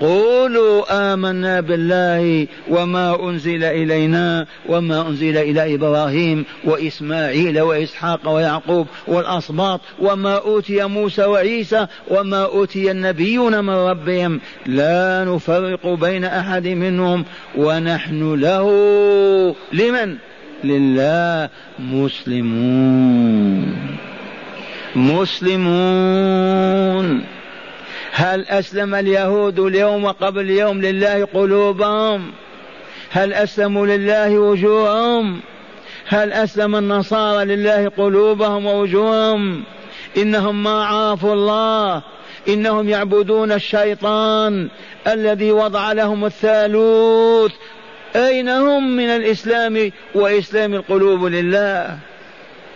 قولوا 0.00 1.12
آمنا 1.14 1.60
بالله 1.60 2.46
وما 2.68 3.28
أنزل 3.30 3.64
إلينا 3.64 4.46
وما 4.68 5.08
أنزل 5.08 5.36
إلى 5.36 5.74
إبراهيم 5.74 6.44
وإسماعيل 6.64 7.60
وإسحاق 7.60 8.28
ويعقوب 8.28 8.86
والأسباط 9.06 9.80
وما 10.00 10.38
أوتي 10.38 10.84
موسى 10.84 11.24
وعيسى 11.24 11.86
وما 12.10 12.44
أوتي 12.44 12.90
النبيون 12.90 13.64
من 13.64 13.74
ربهم 13.74 14.40
لا 14.66 15.24
نفرق 15.24 15.86
بين 15.86 16.24
أحد 16.24 16.68
منهم 16.68 17.24
ونحن 17.56 18.34
له 18.34 18.70
لمن؟ 19.72 20.16
لله 20.64 21.48
مسلمون. 21.78 23.74
مسلمون. 24.96 26.34
هل 28.16 28.46
أسلم 28.48 28.94
اليهود 28.94 29.58
اليوم 29.58 30.06
قبل 30.06 30.40
اليوم 30.40 30.80
لله 30.80 31.24
قلوبهم؟ 31.24 32.32
هل 33.10 33.32
أسلموا 33.32 33.86
لله 33.86 34.38
وجوههم؟ 34.38 35.40
هل 36.08 36.32
أسلم 36.32 36.76
النصارى 36.76 37.44
لله 37.44 37.88
قلوبهم 37.88 38.66
ووجوههم؟ 38.66 39.62
إنهم 40.16 40.62
ما 40.62 40.84
عرفوا 40.84 41.32
الله 41.32 42.02
إنهم 42.48 42.88
يعبدون 42.88 43.52
الشيطان 43.52 44.68
الذي 45.06 45.52
وضع 45.52 45.92
لهم 45.92 46.24
الثالوث. 46.24 47.52
أين 48.16 48.48
هم 48.48 48.96
من 48.96 49.08
الإسلام 49.08 49.90
وإسلام 50.14 50.74
القلوب 50.74 51.24
لله؟ 51.24 51.98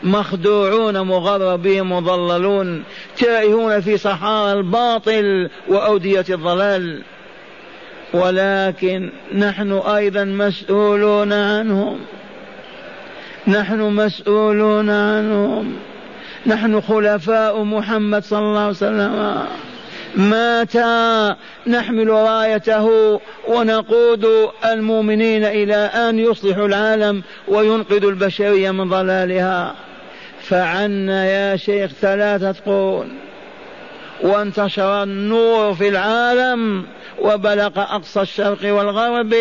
مخدوعون 0.02 1.00
مغربين 1.00 1.84
مضللون. 1.84 2.82
تائهون 3.20 3.80
في 3.80 3.96
صحارى 3.96 4.52
الباطل 4.52 5.50
وأودية 5.68 6.24
الضلال. 6.30 7.02
ولكن 8.14 9.10
نحن 9.34 9.72
أيضا 9.72 10.24
مسؤولون 10.24 11.32
عنهم. 11.32 11.98
نحن 13.48 13.80
مسؤولون 13.80 14.90
عنهم. 14.90 15.76
نحن 16.46 16.80
خلفاء 16.80 17.62
محمد 17.62 18.24
صلى 18.24 18.38
الله 18.38 18.60
عليه 18.60 18.70
وسلم. 18.70 19.44
مات 20.16 20.76
نحمل 21.66 22.08
رايته 22.08 23.20
ونقود 23.48 24.26
المؤمنين 24.64 25.44
إلى 25.44 25.76
أن 25.76 26.18
يصلحوا 26.18 26.66
العالم 26.66 27.22
وينقذوا 27.48 28.10
البشرية 28.10 28.70
من 28.70 28.88
ضلالها. 28.88 29.74
فعنا 30.48 31.26
يا 31.26 31.56
شيخ 31.56 31.90
ثلاثة 31.90 32.54
قرون 32.66 33.08
وانتشر 34.22 35.02
النور 35.02 35.74
في 35.74 35.88
العالم 35.88 36.84
وبلغ 37.20 37.70
أقصى 37.76 38.20
الشرق 38.20 38.74
والغرب 38.74 39.34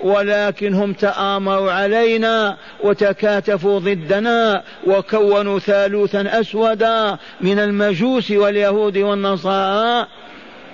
ولكن 0.00 0.74
هم 0.74 0.92
تآمروا 0.92 1.72
علينا 1.72 2.56
وتكاتفوا 2.80 3.78
ضدنا 3.78 4.62
وكونوا 4.86 5.58
ثالوثا 5.58 6.40
أسودا 6.40 7.16
من 7.40 7.58
المجوس 7.58 8.30
واليهود 8.30 8.98
والنصارى 8.98 10.06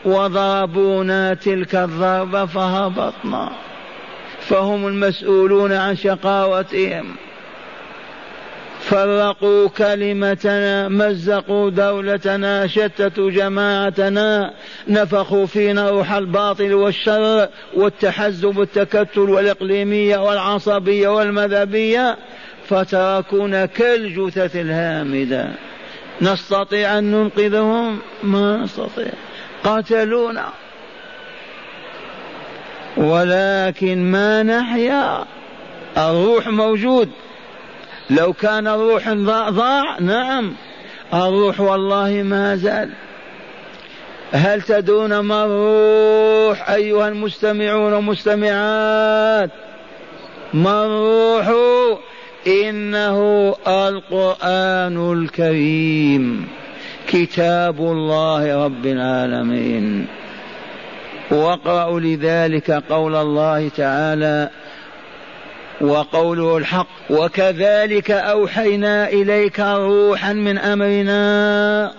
وضربونا 0.05 1.35
تلك 1.35 1.75
الضربة 1.75 2.47
فهبطنا 2.47 3.51
فهم 4.41 4.87
المسؤولون 4.87 5.73
عن 5.73 5.97
شقاوتهم. 5.97 7.17
فرقوا 8.85 9.69
كلمتنا 9.69 10.89
مزقوا 10.89 11.71
دولتنا 11.71 12.67
شتتوا 12.67 13.31
جماعتنا 13.31 14.55
نفخوا 14.89 15.47
فينا 15.47 15.91
روح 15.91 16.13
الباطل 16.13 16.75
والشر 16.75 17.49
والتحزب 17.75 18.57
والتكتل 18.57 19.21
والإقليمية 19.21 20.19
والعصبية 20.19 21.09
والمذهبية 21.09 22.17
فتركونا 22.69 23.67
كالجثث 23.67 24.57
الهامدة. 24.57 25.49
نستطيع 26.23 26.99
أن 26.99 27.05
ننقذهم؟ 27.11 27.99
ما 28.23 28.57
نستطيع. 28.57 29.13
قتلونا 29.65 30.49
ولكن 32.97 34.11
ما 34.11 34.43
نحيا 34.43 35.25
الروح 35.97 36.49
موجود. 36.49 37.09
لو 38.11 38.33
كان 38.33 38.67
الروح 38.67 39.09
ضاع 39.51 39.99
نعم. 40.01 40.53
الروح 41.15 41.61
والله 41.61 42.23
ما 42.25 42.57
زال. 42.57 42.91
هل 44.33 44.63
تدون 44.63 45.19
ما 45.19 45.45
الروح 45.45 46.71
أيها 46.71 47.09
المستمعون 47.09 47.93
والمستمعات؟ 47.93 49.51
ما 50.55 50.85
الروح؟ 50.85 51.53
إنه 52.47 53.55
القرآن 53.67 55.13
الكريم. 55.13 56.49
كتاب 57.09 57.81
الله 57.81 58.65
رب 58.65 58.87
العالمين. 58.87 60.07
واقرأوا 61.31 62.01
لذلك 62.01 62.71
قول 62.71 63.17
الله 63.17 63.69
تعالى 63.69 64.51
وقوله 65.89 66.57
الحق 66.57 66.87
وكذلك 67.11 68.11
أوحينا 68.11 69.09
إليك 69.09 69.61
روحا 69.61 70.33
من 70.33 70.59
أمرنا 70.59 71.93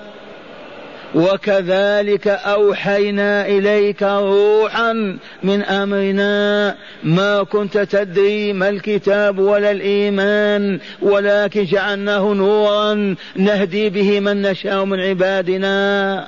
وكذلك 1.15 2.27
أوحينا 2.27 3.47
إليك 3.47 4.03
روحا 4.03 5.17
من 5.43 5.63
أمرنا. 5.63 6.75
ما 7.03 7.43
كنت 7.43 7.77
تدري 7.77 8.53
ما 8.53 8.69
الكتاب 8.69 9.39
ولا 9.39 9.71
الإيمان 9.71 10.79
ولكن 11.01 11.63
جعلناه 11.63 12.33
نورا 12.33 13.15
نهدي 13.35 13.89
به 13.89 14.19
من 14.19 14.41
نشاء 14.41 14.85
من 14.85 14.99
عبادنا. 14.99 16.27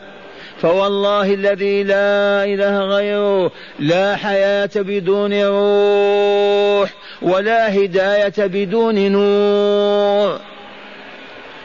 فوالله 0.62 1.34
الذي 1.34 1.84
لا 1.84 2.44
إله 2.46 2.80
غيره 2.80 3.52
لا 3.80 4.16
حياة 4.16 4.70
بدون 4.76 5.44
روح 5.44 6.90
ولا 7.22 7.76
هداية 7.76 8.34
بدون 8.38 9.12
نور. 9.12 10.40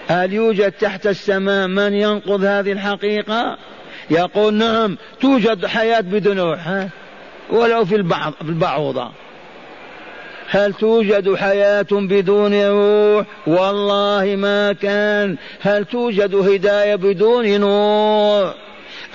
هل 0.08 0.32
يوجد 0.32 0.72
تحت 0.72 1.06
السماء 1.06 1.66
من 1.66 1.94
ينقض 1.94 2.44
هذه 2.44 2.72
الحقيقة؟ 2.72 3.58
يقول 4.10 4.54
نعم 4.54 4.96
توجد 5.20 5.66
حياة 5.66 6.00
بدون 6.00 6.40
روح 6.40 6.68
ها؟ 6.68 6.88
ولو 7.50 7.84
في 7.84 7.96
البعض 7.96 8.32
في 8.32 8.48
البعوضة. 8.48 9.10
هل 10.48 10.72
توجد 10.72 11.34
حياة 11.34 11.86
بدون 11.92 12.54
روح؟ 12.64 13.26
والله 13.46 14.36
ما 14.36 14.72
كان. 14.72 15.36
هل 15.60 15.84
توجد 15.84 16.34
هداية 16.34 16.94
بدون 16.94 17.60
نور؟ 17.60 18.54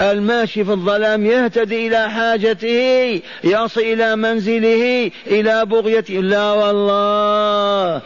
الماشي 0.01 0.63
في 0.63 0.71
الظلام 0.71 1.25
يهتدي 1.25 1.88
إلى 1.88 2.10
حاجته 2.10 3.21
يصل 3.43 3.81
إلى 3.81 4.15
منزله 4.15 5.12
إلى 5.27 5.65
بغيته 5.65 6.13
لا 6.13 6.51
والله. 6.51 8.01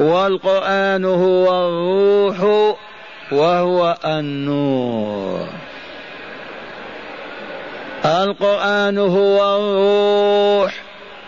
والقرآن 0.00 1.04
هو 1.04 1.68
الروح 1.68 2.76
وهو 3.32 3.96
النور. 4.04 5.46
القرآن 8.04 8.98
هو 8.98 9.56
الروح 9.56 10.74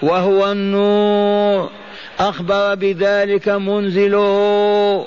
وهو 0.03 0.53
النور. 0.53 1.71
أخبر 2.19 2.75
بذلك 2.75 3.49
منزله. 3.49 5.07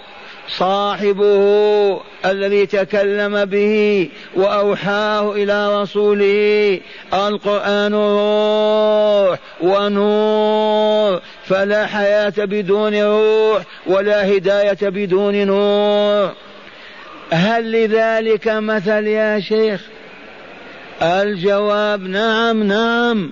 صاحبه 0.57 2.01
الذي 2.25 2.65
تكلم 2.65 3.45
به 3.45 4.09
وأوحاه 4.35 5.33
إلى 5.33 5.81
رسوله 5.81 6.79
القرآن 7.13 7.93
روح 7.93 9.39
ونور 9.61 11.21
فلا 11.45 11.85
حياة 11.85 12.33
بدون 12.37 12.95
روح 13.03 13.63
ولا 13.87 14.27
هداية 14.37 14.89
بدون 14.89 15.47
نور. 15.47 16.31
هل 17.31 17.71
لذلك 17.71 18.47
مثل 18.47 19.07
يا 19.07 19.39
شيخ؟ 19.39 19.81
الجواب 21.01 22.01
نعم 22.01 22.63
نعم. 22.63 23.31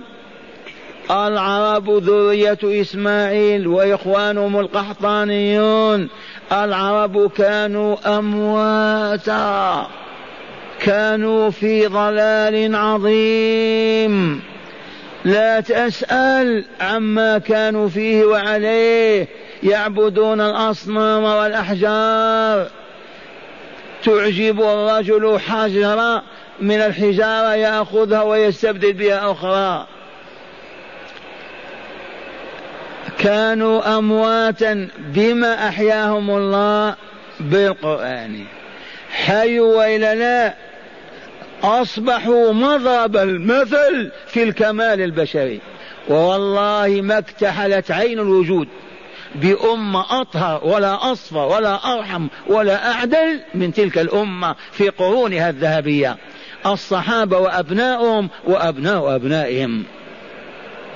العرب 1.10 1.90
ذرية 1.90 2.58
إسماعيل 2.64 3.66
وإخوانهم 3.66 4.60
القحطانيون 4.60 6.08
العرب 6.52 7.30
كانوا 7.30 8.18
أمواتا. 8.18 9.86
كانوا 10.80 11.50
في 11.50 11.86
ضلال 11.86 12.74
عظيم. 12.74 14.42
لا 15.24 15.60
تسأل 15.60 16.64
عما 16.80 17.38
كانوا 17.38 17.88
فيه 17.88 18.24
وعليه. 18.24 19.28
يعبدون 19.62 20.40
الأصنام 20.40 21.24
والأحجار. 21.24 22.66
تعجب 24.04 24.60
الرجل 24.62 25.38
حجرا 25.40 26.22
من 26.60 26.76
الحجارة 26.76 27.54
يأخذها 27.54 28.22
ويستبدل 28.22 28.92
بها 28.92 29.32
أخرى. 29.32 29.86
كانوا 33.18 33.98
أمواتا 33.98 34.88
بما 34.98 35.68
أحياهم 35.68 36.30
الله 36.30 36.94
بالقرآن. 37.40 38.44
حيوا 39.10 39.76
وإلا 39.76 40.14
لا 40.14 40.54
أصبحوا 41.62 42.52
مضرب 42.52 43.16
المثل 43.16 44.10
في 44.26 44.42
الكمال 44.42 45.00
البشري. 45.00 45.60
والله 46.08 47.00
ما 47.02 47.18
اكتحلت 47.18 47.90
عين 47.90 48.18
الوجود 48.18 48.68
بأمة 49.34 50.20
أطهر 50.20 50.64
ولا 50.64 51.12
أصفى 51.12 51.38
ولا 51.38 51.94
أرحم 51.94 52.26
ولا 52.46 52.92
أعدل 52.92 53.40
من 53.54 53.72
تلك 53.72 53.98
الأمة 53.98 54.54
في 54.72 54.88
قرونها 54.88 55.50
الذهبية. 55.50 56.16
الصحابة 56.66 57.38
وأبناؤهم 57.38 58.28
وأبناء 58.46 59.16
أبنائهم. 59.16 59.84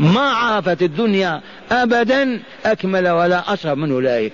ما 0.02 0.20
عرفت 0.20 0.82
الدنيا 0.82 1.40
أبدا 1.72 2.40
أكمل 2.66 3.08
ولا 3.08 3.52
أشرف 3.52 3.78
من 3.78 3.92
أولئك. 3.92 4.32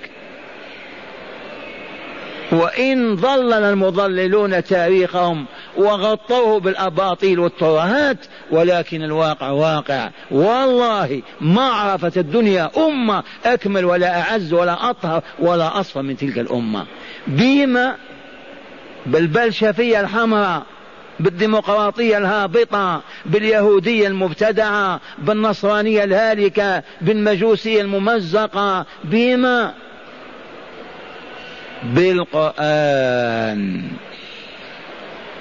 وإن 2.52 3.14
ضلل 3.14 3.52
المضللون 3.52 4.64
تاريخهم 4.64 5.46
وغطوه 5.76 6.60
بالأباطيل 6.60 7.38
والترهات 7.38 8.18
ولكن 8.50 9.02
الواقع 9.02 9.50
واقع. 9.50 10.10
والله 10.30 11.22
ما 11.40 11.62
عرفت 11.62 12.18
الدنيا 12.18 12.70
أمة 12.76 13.22
أكمل 13.44 13.84
ولا 13.84 14.20
أعز 14.20 14.52
ولا 14.52 14.90
أطهر 14.90 15.22
ولا 15.38 15.80
أصفى 15.80 16.02
من 16.02 16.16
تلك 16.16 16.38
الأمة. 16.38 16.86
بما 17.26 17.96
بالبلشفية 19.06 20.00
الحمراء. 20.00 20.62
بالديمقراطية 21.20 22.18
الهابطة 22.18 23.02
باليهودية 23.26 24.06
المبتدعة 24.06 25.00
بالنصرانية 25.18 26.04
الهالكة 26.04 26.82
بالمجوسية 27.00 27.80
الممزقة 27.80 28.86
بما؟ 29.04 29.74
بالقرآن. 31.84 33.82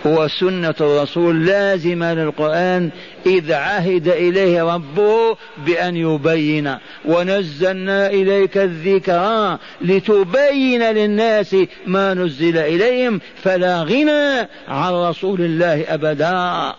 وسنة 0.08 0.76
الرسول 0.82 1.46
لازمة 1.46 2.14
للقرآن 2.14 2.90
إذ 3.26 3.54
عهد 3.54 4.08
إليه 4.08 4.74
ربه 4.74 5.38
بأن 5.58 5.96
يبين. 5.98 6.76
ونزلنا 7.06 8.08
إليك 8.08 8.58
الذكرى 8.58 9.58
لتبين 9.82 10.84
للناس 10.84 11.56
ما 11.86 12.14
نزل 12.14 12.58
إليهم 12.58 13.22
فلا 13.44 13.84
غنى 13.84 14.50
عن 14.68 14.94
رسول 14.94 15.42
الله 15.42 15.86
أبدا. 15.88 16.74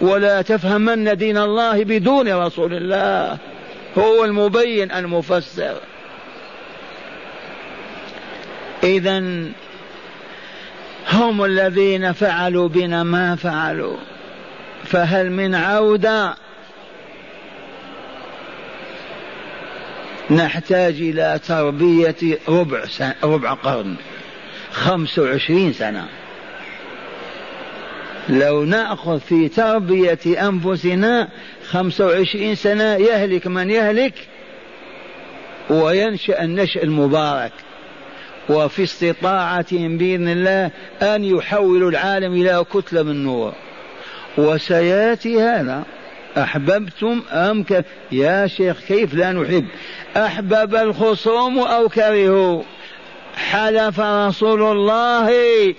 ولا 0.00 0.42
تفهمن 0.42 1.16
دين 1.16 1.38
الله 1.38 1.84
بدون 1.84 2.32
رسول 2.32 2.74
الله. 2.74 3.38
هو 3.98 4.24
المبين 4.24 4.92
المفسر. 4.92 5.74
إذا 8.84 9.44
هم 11.12 11.44
الذين 11.44 12.12
فعلوا 12.12 12.68
بنا 12.68 13.02
ما 13.02 13.36
فعلوا. 13.36 13.96
فهل 14.84 15.30
من 15.30 15.54
عودة 15.54 16.34
نحتاج 20.30 20.94
إلى 20.94 21.40
تربية 21.46 22.38
ربع, 22.48 22.84
سنة 22.86 23.14
ربع 23.24 23.52
قرن 23.52 23.96
خمس 24.72 25.18
وعشرين 25.18 25.72
سنة. 25.72 26.08
لو 28.28 28.64
نأخذ 28.64 29.20
في 29.20 29.48
تربية 29.48 30.48
أنفسنا 30.48 31.28
خمس 31.70 32.00
وعشرين 32.00 32.54
سنة 32.54 32.94
يهلك 32.94 33.46
من 33.46 33.70
يهلك 33.70 34.14
وينشأ 35.70 36.44
النشأ 36.44 36.82
المبارك. 36.82 37.52
وفي 38.48 38.82
استطاعتهم 38.82 39.98
بإذن 39.98 40.28
الله 40.28 40.70
أن 41.02 41.24
يحولوا 41.24 41.90
العالم 41.90 42.32
إلى 42.32 42.64
كتلة 42.74 43.02
من 43.02 43.24
نور. 43.24 43.52
وسيأتي 44.38 45.42
هذا. 45.42 45.84
أحببتم 46.38 47.22
أم 47.30 47.62
ك... 47.62 47.84
يا 48.12 48.46
شيخ 48.46 48.80
كيف 48.80 49.14
لا 49.14 49.32
نحب؟ 49.32 49.66
أحبب 50.16 50.74
الخصوم 50.74 51.58
أو 51.58 51.88
كرهوا؟ 51.88 52.62
حلف 53.36 54.00
رسول 54.00 54.62
الله 54.62 55.26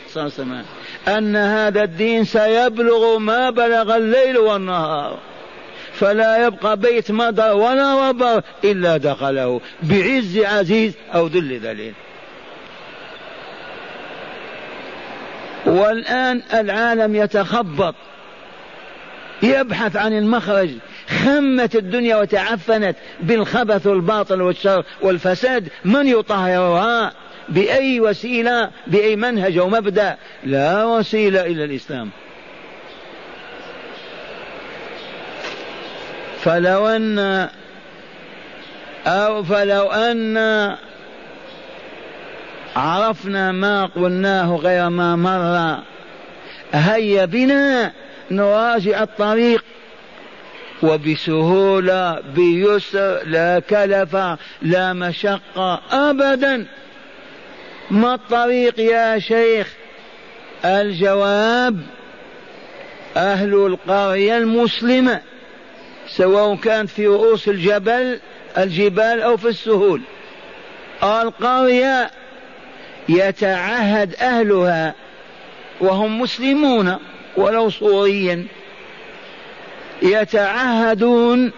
صلى 0.08 0.24
الله 0.24 0.24
عليه 0.24 0.26
وسلم 0.26 0.64
أن 1.08 1.36
هذا 1.36 1.84
الدين 1.84 2.24
سيبلغ 2.24 3.18
ما 3.18 3.50
بلغ 3.50 3.98
الليل 3.98 4.38
والنهار. 4.38 5.20
فلا 5.94 6.48
يبقى 6.48 6.78
بيت 6.78 7.12
مدر 7.12 7.54
ولا 7.54 7.94
وبر 8.10 8.42
إلا 8.64 8.98
دخله 8.98 9.62
بعز 9.84 10.38
عزيز 10.38 10.94
أو 11.14 11.28
ذل 11.28 11.60
ذليل. 11.60 11.94
والآن 15.66 16.42
العالم 16.54 17.16
يتخبط. 17.16 17.96
يبحث 19.44 19.96
عن 19.96 20.18
المخرج. 20.18 20.70
خمت 21.24 21.76
الدنيا 21.76 22.16
وتعفنت 22.16 22.96
بالخبث 23.20 23.88
والباطل 23.88 24.42
والشر 24.42 24.84
والفساد. 25.02 25.70
من 25.86 26.08
يطهرها؟ 26.08 27.12
بأي 27.50 28.00
وسيلة؟ 28.00 28.70
بأي 28.88 29.16
منهج 29.16 29.60
ومبدأ 29.60 30.18
لا 30.44 30.86
وسيلة 30.86 31.46
إلا 31.46 31.64
الإسلام. 31.64 32.10
فلو 36.40 36.88
أن 36.88 37.50
أو 39.08 39.44
فلو 39.44 39.88
أن 39.88 40.38
عرفنا 42.76 43.52
ما 43.52 43.86
قلناه 43.86 44.56
غير 44.56 44.90
ما 44.90 45.16
مر. 45.16 45.84
هيا 46.74 47.26
بنا 47.26 47.92
نراجع 48.32 49.04
الطريق. 49.04 49.64
وبسهولة 50.84 52.20
بيسر 52.36 53.22
لا 53.26 53.60
كلف 53.60 54.18
لا 54.62 54.94
مشقة 54.94 55.82
أبدا. 55.92 56.66
ما 57.92 58.14
الطريق 58.14 58.80
يا 58.80 59.20
شيخ؟ 59.20 59.68
الجواب 60.66 61.82
أهل 63.18 63.54
القرية 63.54 64.38
المسلمة 64.38 65.22
سواء 66.08 66.56
كانت 66.56 66.90
في 66.90 67.08
رؤوس 67.08 67.48
الجبل 67.48 68.20
الجبال 68.58 69.22
أو 69.22 69.38
في 69.38 69.48
السهول. 69.48 70.02
القرية 71.04 72.12
يتعهد 73.12 74.16
أهلها 74.16 74.96
وهم 75.82 76.22
مسلمون 76.22 76.98
ولو 77.38 77.70
صوريا. 77.70 78.46
يتعهدون 80.02 81.52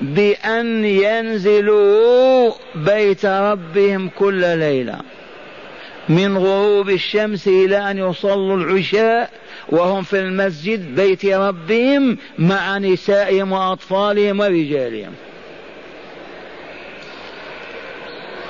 بأن 0.00 0.84
ينزلوا 0.84 2.52
بيت 2.74 3.26
ربهم 3.26 4.10
كل 4.18 4.58
ليلة 4.58 4.98
من 6.08 6.38
غروب 6.38 6.90
الشمس 6.90 7.48
إلى 7.48 7.90
أن 7.90 7.98
يصلوا 7.98 8.56
العشاء 8.56 9.30
وهم 9.68 10.02
في 10.02 10.18
المسجد 10.18 10.94
بيت 10.94 11.26
ربهم 11.26 12.18
مع 12.38 12.78
نسائهم 12.78 13.52
وأطفالهم 13.52 14.40
ورجالهم. 14.40 15.12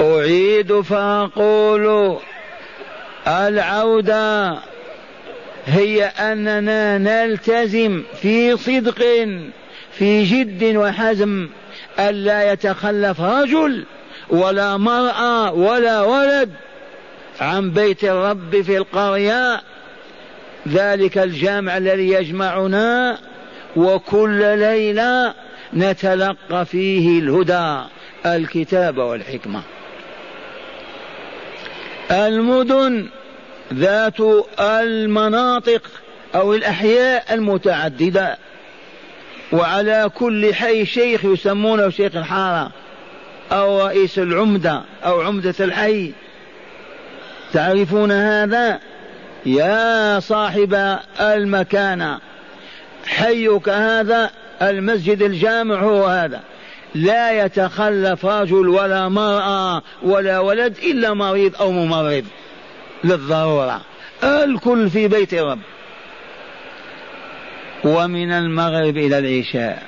أعيد 0.01 0.81
فأقول 0.81 2.17
العودة 3.29 4.59
هي 5.67 6.05
أننا 6.05 6.99
نلتزم 6.99 8.03
في 8.21 8.57
صدق 8.57 8.99
في 9.93 10.25
جد 10.25 10.77
وحزم 10.77 11.49
ألا 11.99 12.53
يتخلف 12.53 13.21
رجل 13.21 13.85
ولا 14.31 14.77
مرأة 14.77 15.53
ولا 15.53 16.03
ولد 16.03 16.51
عن 17.41 17.71
بيت 17.71 18.05
الرب 18.05 18.63
في 18.63 18.77
القرية. 18.77 19.61
ذلك 20.69 21.19
الجامع 21.19 21.77
الذي 21.77 22.09
يجمعنا 22.13 23.19
وكل 23.77 24.59
ليلة 24.59 25.35
نتلقى 25.75 26.67
فيه 26.67 27.19
الهدى 27.19 27.89
الكتاب 28.27 28.99
والحكمة. 28.99 29.63
المدن 32.11 33.09
ذات 33.75 34.17
المناطق 34.61 35.83
أو 36.35 36.55
الأحياء 36.55 37.35
المتعددة. 37.35 38.39
وعلى 39.53 40.11
كل 40.15 40.55
حي 40.55 40.87
شيخ 40.87 41.25
يسمونه 41.25 41.91
شيخ 41.91 42.17
الحارة 42.17 42.71
أو 43.53 43.87
رئيس 43.87 44.19
العمدة 44.19 44.83
أو 45.05 45.21
عمدة 45.21 45.55
الحي. 45.61 46.13
تعرفون 47.53 48.13
هذا؟ 48.13 48.81
يا 49.47 50.21
صاحب 50.21 50.99
المكان 51.21 52.19
حيك 53.07 53.69
هذا 53.69 54.31
المسجد 54.63 55.23
الجامع 55.23 55.81
هو 55.81 56.07
هذا. 56.07 56.41
لا 56.95 57.45
يتخلف 57.45 58.27
رجل 58.27 58.69
ولا 58.69 59.09
مرأة 59.09 59.83
ولا 60.03 60.39
ولد 60.39 60.77
إلا 60.79 61.15
مريض 61.15 61.57
أو 61.57 61.73
ممرض. 61.73 62.25
للضرورة. 63.05 63.81
الكل 64.25 64.91
في 64.91 65.09
بيت 65.09 65.35
رب. 65.35 65.59
ومن 67.85 68.33
المغرب 68.33 68.97
إلى 68.97 69.19
العشاء. 69.19 69.83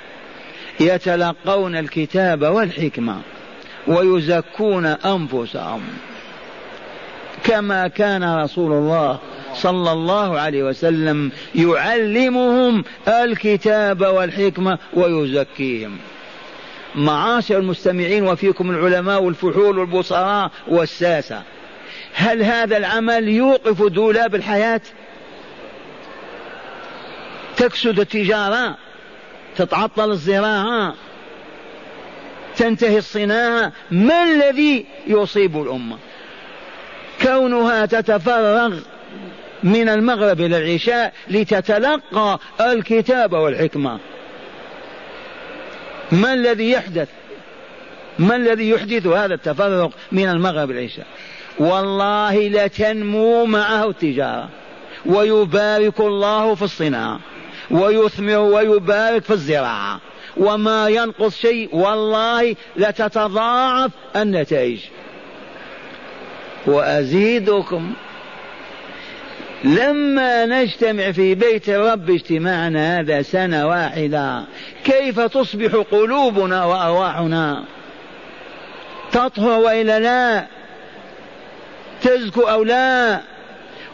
يتلقون 0.80 1.76
الكتاب 1.76 2.42
والحكمة. 2.42 3.20
ويزكون 3.86 4.86
أنفسهم. 4.86 5.82
كما 7.44 7.88
كان 7.88 8.42
رسول 8.42 8.72
الله 8.72 9.18
صلى 9.54 9.92
الله 9.92 10.40
عليه 10.40 10.62
وسلم 10.62 11.32
يعلمهم 11.54 12.84
الكتاب 13.08 14.00
والحكمة 14.00 14.78
ويزكيهم. 14.94 15.98
معاشر 16.94 17.58
المستمعين 17.58 18.26
وفيكم 18.26 18.70
العلماء 18.70 19.22
والفحول 19.22 19.78
والبصراء 19.78 20.50
والساسة. 20.68 21.42
هل 22.14 22.42
هذا 22.42 22.76
العمل 22.76 23.28
يوقف 23.28 23.82
دولاب 23.82 24.34
الحياة؟ 24.34 24.80
تكسد 27.56 28.00
التجارة 28.00 28.76
تتعطل 29.56 30.10
الزراعة 30.10 30.94
تنتهي 32.56 32.98
الصناعة. 32.98 33.72
ما 33.90 34.22
الذي 34.22 34.86
يصيب 35.06 35.62
الأمة؟ 35.62 35.96
كونها 37.22 37.86
تتفرغ 37.86 38.78
من 39.62 39.88
المغرب 39.88 40.40
إلى 40.40 40.58
العشاء 40.58 41.12
لتتلقى 41.28 42.38
الكتاب 42.60 43.32
والحكمة. 43.32 43.98
ما 46.12 46.34
الذي 46.34 46.70
يحدث؟ 46.70 47.08
ما 48.18 48.36
الذي 48.36 48.68
يحدث 48.68 49.06
هذا 49.06 49.34
التفرق 49.34 49.90
من 50.12 50.28
المغرب 50.28 50.70
العشاء؟ 50.70 51.06
والله 51.58 52.48
لتنمو 52.48 53.44
معه 53.44 53.88
التجارة. 53.88 54.48
ويبارك 55.06 56.00
الله 56.00 56.54
في 56.54 56.62
الصناعة 56.62 57.20
ويثمر 57.70 58.38
ويبارك 58.38 59.22
في 59.22 59.30
الزراعة. 59.32 60.00
وما 60.36 60.88
ينقص 60.88 61.36
شيء 61.36 61.76
والله 61.76 62.56
لتتضاعف 62.76 63.90
النتائج. 64.16 64.80
وأزيدكم. 66.66 67.92
لما 69.64 70.46
نجتمع 70.46 71.12
في 71.12 71.34
بيت 71.34 71.68
الرب 71.68 72.10
اجتماعنا 72.10 73.00
هذا 73.00 73.22
سنة 73.22 73.68
واحدة 73.68 74.44
كيف 74.84 75.20
تصبح 75.20 75.84
قلوبنا 75.90 76.64
وأرواحنا؟ 76.64 77.64
تطهر 79.12 79.60
وإلا 79.60 80.00
لا؟ 80.00 80.46
تزكو 82.02 82.40
أو 82.40 82.62
لا 82.62 83.20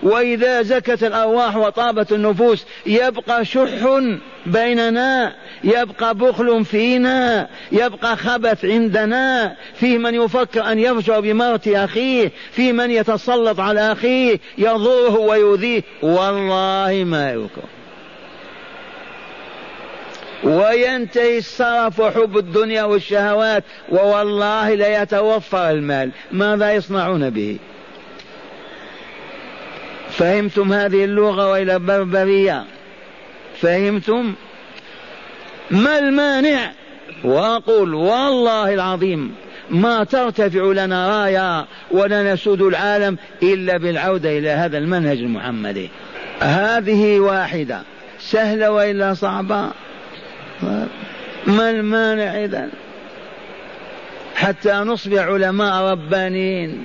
وإذا 0.03 0.62
زكت 0.62 1.05
الأرواح 1.05 1.57
وطابت 1.57 2.12
النفوس 2.12 2.66
يبقى 2.87 3.45
شح 3.45 4.01
بيننا 4.47 5.33
يبقى 5.64 6.14
بخل 6.14 6.64
فينا 6.64 7.49
يبقى 7.73 8.16
خبث 8.16 8.64
عندنا. 8.64 9.57
في 9.75 9.99
من 9.99 10.14
يفكر 10.14 10.73
أن 10.73 10.79
يفجر 10.79 11.21
بموت 11.21 11.69
أخيه 11.69 12.33
في 12.53 12.73
من 12.73 12.90
يتسلط 12.90 13.61
على 13.61 13.92
أخيه 13.92 14.38
يضره 14.59 15.19
ويؤذيه. 15.19 15.83
والله 16.03 17.05
ما 17.07 17.31
يكون 17.33 17.49
وينتهي 20.45 21.38
السرف 21.38 22.01
وحب 22.01 22.38
الدنيا 22.38 22.85
والشهوات 22.85 23.64
ووالله 23.92 24.75
لا 24.75 25.03
يتوفر 25.03 25.71
المال. 25.71 26.11
ماذا 26.33 26.73
يصنعون 26.73 27.31
به؟ 27.31 27.59
فهمتم 30.16 30.72
هذه 30.72 31.05
اللغة 31.05 31.50
وإلى 31.50 31.79
بربرية. 31.79 32.64
فهمتم؟ 33.61 34.35
ما 35.70 35.98
المانع؟ 35.98 36.72
وأقول 37.24 37.94
والله 37.94 38.74
العظيم 38.74 39.35
ما 39.70 40.05
ترتفع 40.05 40.62
لنا 40.64 41.24
راية 41.24 41.66
ولا 41.90 42.33
نسود 42.33 42.62
العالم 42.62 43.18
إلا 43.42 43.76
بالعودة 43.76 44.38
إلى 44.38 44.50
هذا 44.50 44.79
المنهج 44.79 45.18
المحمدي. 45.18 45.90
هذه 46.40 47.20
واحدة. 47.20 47.83
سهلة 48.18 48.70
وإلا 48.70 49.14
صعبة؟ 49.14 49.70
ما 51.46 51.70
المانع 51.70 52.44
إذا 52.44 52.68
حتى 54.35 54.72
نصبح 54.72 55.22
علماء 55.22 55.83
ربانيين. 55.83 56.85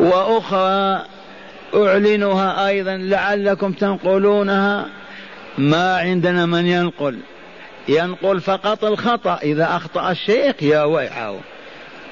وأخرى 0.00 1.02
أعلنها 1.74 2.68
أيضا 2.68 2.96
لعلكم 2.96 3.72
تنقلونها. 3.72 4.86
ما 5.58 5.96
عندنا 5.96 6.46
من 6.46 6.66
ينقل. 6.66 7.18
ينقل 7.88 8.40
فقط 8.40 8.84
الخطأ. 8.84 9.38
إذا 9.42 9.64
أخطأ 9.64 10.10
الشيخ 10.10 10.62
يا 10.62 10.84
ويحه. 10.84 11.36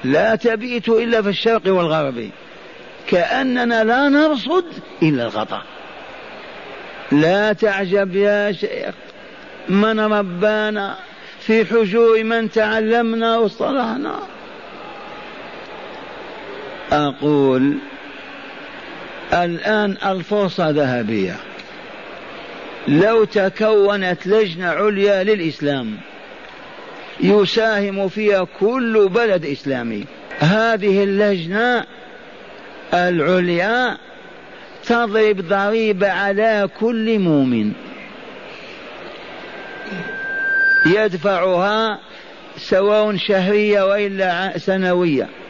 لا 0.03 0.35
تبيت 0.35 0.89
إلا 0.89 1.21
في 1.21 1.29
الشرق 1.29 1.61
والغرب. 1.65 2.29
كأننا 3.07 3.83
لا 3.83 4.09
نرصد 4.09 4.65
إلا 5.03 5.25
الخطأ. 5.25 5.61
لا 7.11 7.53
تعجب 7.53 8.15
يا 8.15 8.51
شيخ. 8.51 8.95
من 9.69 9.99
ربانا 9.99 10.95
في 11.39 11.65
حجور 11.65 12.23
من 12.23 12.51
تعلمنا 12.51 13.37
واصطلحنا 13.37 14.19
أقول 16.91 17.77
الآن 19.33 19.97
الفرصة 20.05 20.69
ذهبية. 20.69 21.35
لو 22.87 23.23
تكونت 23.23 24.27
لجنة 24.27 24.67
عليا 24.67 25.23
للإسلام 25.23 25.97
يساهم 27.19 28.09
فيها 28.09 28.47
كل 28.59 29.09
بلد 29.09 29.45
إسلامي. 29.45 30.05
هذه 30.39 31.03
اللجنة 31.03 31.85
العليا 32.93 33.97
تضرب 34.85 35.41
ضريبة 35.41 36.11
على 36.11 36.69
كل 36.79 37.19
مؤمن. 37.19 37.71
يدفعها 40.85 41.99
سواء 42.57 43.17
شهرية 43.17 43.81
وإلا 43.81 44.57
سنوية. 44.57 45.40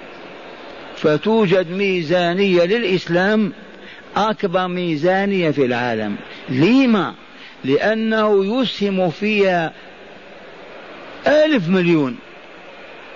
فتوجد 1.01 1.71
ميزانية 1.71 2.63
للإسلام 2.63 3.53
أكبر 4.15 4.67
ميزانية 4.67 5.51
في 5.51 5.65
العالم. 5.65 6.15
لما؟ 6.49 7.13
لأنه 7.63 8.61
يسهم 8.61 9.09
فيها 9.09 9.73
ألف 11.27 11.69
مليون 11.69 12.17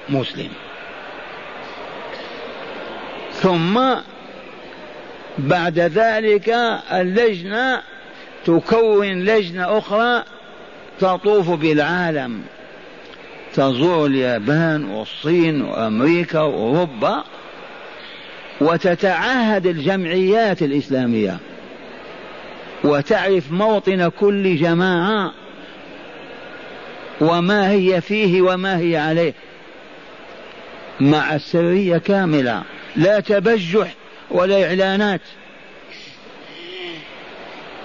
مسلم. 0.09 0.49
ثم 3.31 3.79
بعد 5.37 5.79
ذلك 5.79 6.49
اللجنة 6.91 7.81
تكون 8.45 9.23
لجنة 9.23 9.77
أخرى 9.77 10.23
تطوف 10.99 11.49
بالعالم. 11.49 12.41
تزور 13.53 14.05
اليابان 14.05 14.85
والصين 14.85 15.61
وأمريكا 15.61 16.39
وأوروبا. 16.39 17.23
وتتعهد 18.61 19.65
الجمعيات 19.65 20.61
الإسلامية 20.61 21.37
وتعرف 22.83 23.51
موطن 23.51 24.09
كل 24.19 24.57
جماعة 24.57 25.33
وما 27.21 27.71
هي 27.71 28.01
فيه 28.01 28.41
وما 28.41 28.79
هي 28.79 28.97
عليه 28.97 29.33
مع 30.99 31.35
السرية 31.35 31.97
كاملة. 31.97 32.63
لا 32.95 33.19
تبجح 33.19 33.93
ولا 34.31 34.67
إعلانات. 34.67 35.21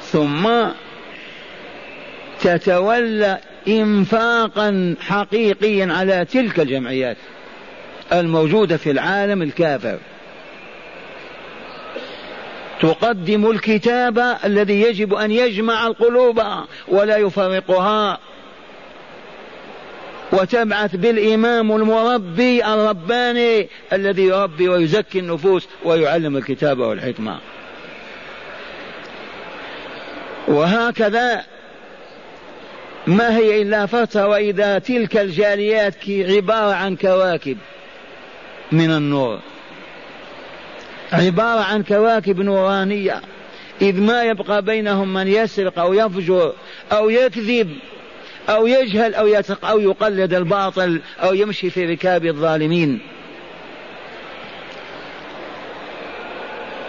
ثم 0.02 0.48
تتولى 2.40 3.38
انفاقا 3.68 4.94
حقيقيا 5.00 5.92
على 5.92 6.24
تلك 6.24 6.60
الجمعيات 6.60 7.16
الموجودة 8.12 8.76
في 8.76 8.90
العالم 8.90 9.42
الكافر. 9.42 9.98
تقدم 12.80 13.50
الكتاب 13.50 14.38
الذي 14.44 14.80
يجب 14.80 15.14
أن 15.14 15.30
يجمع 15.30 15.86
القلوب 15.86 16.42
ولا 16.88 17.16
يفرقها. 17.16 18.18
وتبعث 20.32 20.96
بالإمام 20.96 21.72
المربي 21.72 22.64
الرباني 22.64 23.68
الذي 23.92 24.22
يربي 24.22 24.68
ويزكي 24.68 25.18
النفوس 25.18 25.68
ويعلم 25.84 26.36
الكتاب 26.36 26.78
والحكمة. 26.78 27.38
وهكذا 30.48 31.44
ما 33.06 33.36
هي 33.36 33.62
إلا 33.62 33.86
فترة 33.86 34.26
وإذا 34.26 34.78
تلك 34.78 35.16
الجاليات 35.16 35.94
عبارة 36.08 36.74
عن 36.74 36.96
كواكب 36.96 37.58
من 38.72 38.90
النور. 38.90 39.38
عبارة 41.12 41.60
عن 41.60 41.82
كواكب 41.82 42.40
نورانية 42.40 43.20
إذ 43.82 44.00
ما 44.00 44.22
يبقى 44.22 44.62
بينهم 44.62 45.14
من 45.14 45.28
يسرق 45.28 45.78
أو 45.78 45.94
يفجر 45.94 46.52
أو 46.92 47.10
يكذب 47.10 47.76
أو 48.48 48.66
يجهل 48.66 49.14
أو 49.14 49.26
يتق 49.26 49.64
أو 49.64 49.80
يقلد 49.80 50.34
الباطل 50.34 51.00
أو 51.22 51.34
يمشي 51.34 51.70
في 51.70 51.86
ركاب 51.86 52.26
الظالمين. 52.26 53.00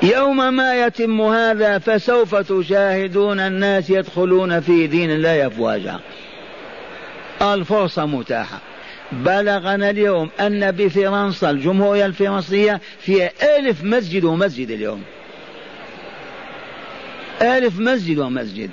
يوم 0.03 0.53
ما 0.53 0.85
يتم 0.85 1.21
هذا 1.21 1.77
فسوف 1.77 2.35
تشاهدون 2.35 3.39
الناس 3.39 3.89
يدخلون 3.89 4.59
في 4.59 4.87
دين 4.87 5.11
الله 5.11 5.47
أفواجا. 5.47 5.99
الفرصة 7.41 8.05
متاحة. 8.05 8.70
بلغنا 9.11 9.89
اليوم 9.89 10.29
أن 10.39 10.71
بفرنسا 10.71 11.49
الجمهورية 11.49 12.05
الفرنسية 12.05 12.81
فيها 12.99 13.31
ألف 13.57 13.83
مسجد 13.83 14.23
ومسجد 14.23 14.71
اليوم. 14.71 15.03
ألف 17.41 17.79
مسجد 17.79 18.19
ومسجد. 18.19 18.69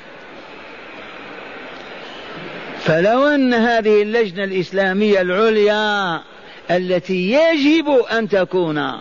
فلو 2.80 3.26
أن 3.26 3.54
هذه 3.54 4.02
اللجنة 4.02 4.44
الإسلامية 4.44 5.20
العليا 5.20 6.20
التي 6.70 7.32
يجب 7.32 7.88
أن 7.88 8.28
تكون 8.28 8.92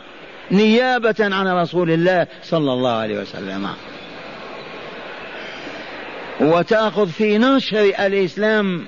نيابة 0.51 1.15
عن 1.19 1.47
رسول 1.47 1.91
الله 1.91 2.27
صلى 2.43 2.73
الله 2.73 2.91
عليه 2.91 3.19
وسلم. 3.19 3.67
وتأخذ 6.39 7.07
في 7.07 7.37
نشر 7.37 7.93
الإسلام 7.99 8.85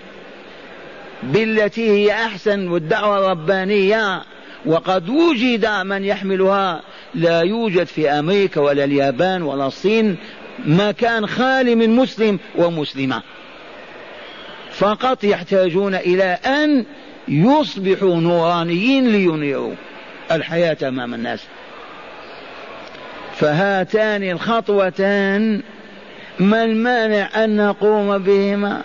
بالتي 1.23 1.89
هي 1.89 2.13
أحسن 2.13 2.67
والدعوة 2.67 3.17
الربانية 3.17 4.21
وقد 4.65 5.09
وجد 5.09 5.65
من 5.65 6.03
يحملها. 6.03 6.81
لا 7.15 7.41
يوجد 7.41 7.83
في 7.83 8.09
أمريكا 8.09 8.61
ولا 8.61 8.83
اليابان 8.83 9.41
ولا 9.41 9.67
الصين 9.67 10.17
مكان 10.65 11.27
خالي 11.27 11.75
من 11.75 11.95
مسلم 11.95 12.39
ومسلمة. 12.55 13.21
فقط 14.71 15.23
يحتاجون 15.23 15.95
إلى 15.95 16.23
أن 16.23 16.85
يصبحوا 17.27 18.15
نورانيين 18.15 19.11
لينيروا 19.11 19.73
الحياة 20.31 20.77
أمام 20.83 21.13
الناس. 21.13 21.43
فهاتان 23.35 24.23
الخطوتان. 24.23 25.61
ما 26.39 26.63
المانع 26.63 27.43
أن 27.43 27.57
نقوم 27.57 28.17
بهما؟ 28.17 28.81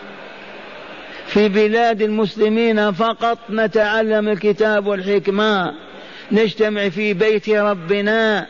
في 1.35 1.49
بلاد 1.49 2.03
المسلمين 2.03 2.93
فقط 2.93 3.39
نتعلم 3.51 4.29
الكتاب 4.29 4.87
والحكمة. 4.87 5.75
نجتمع 6.33 6.89
في 6.89 7.15
بيت 7.15 7.51
ربنا. 7.51 8.47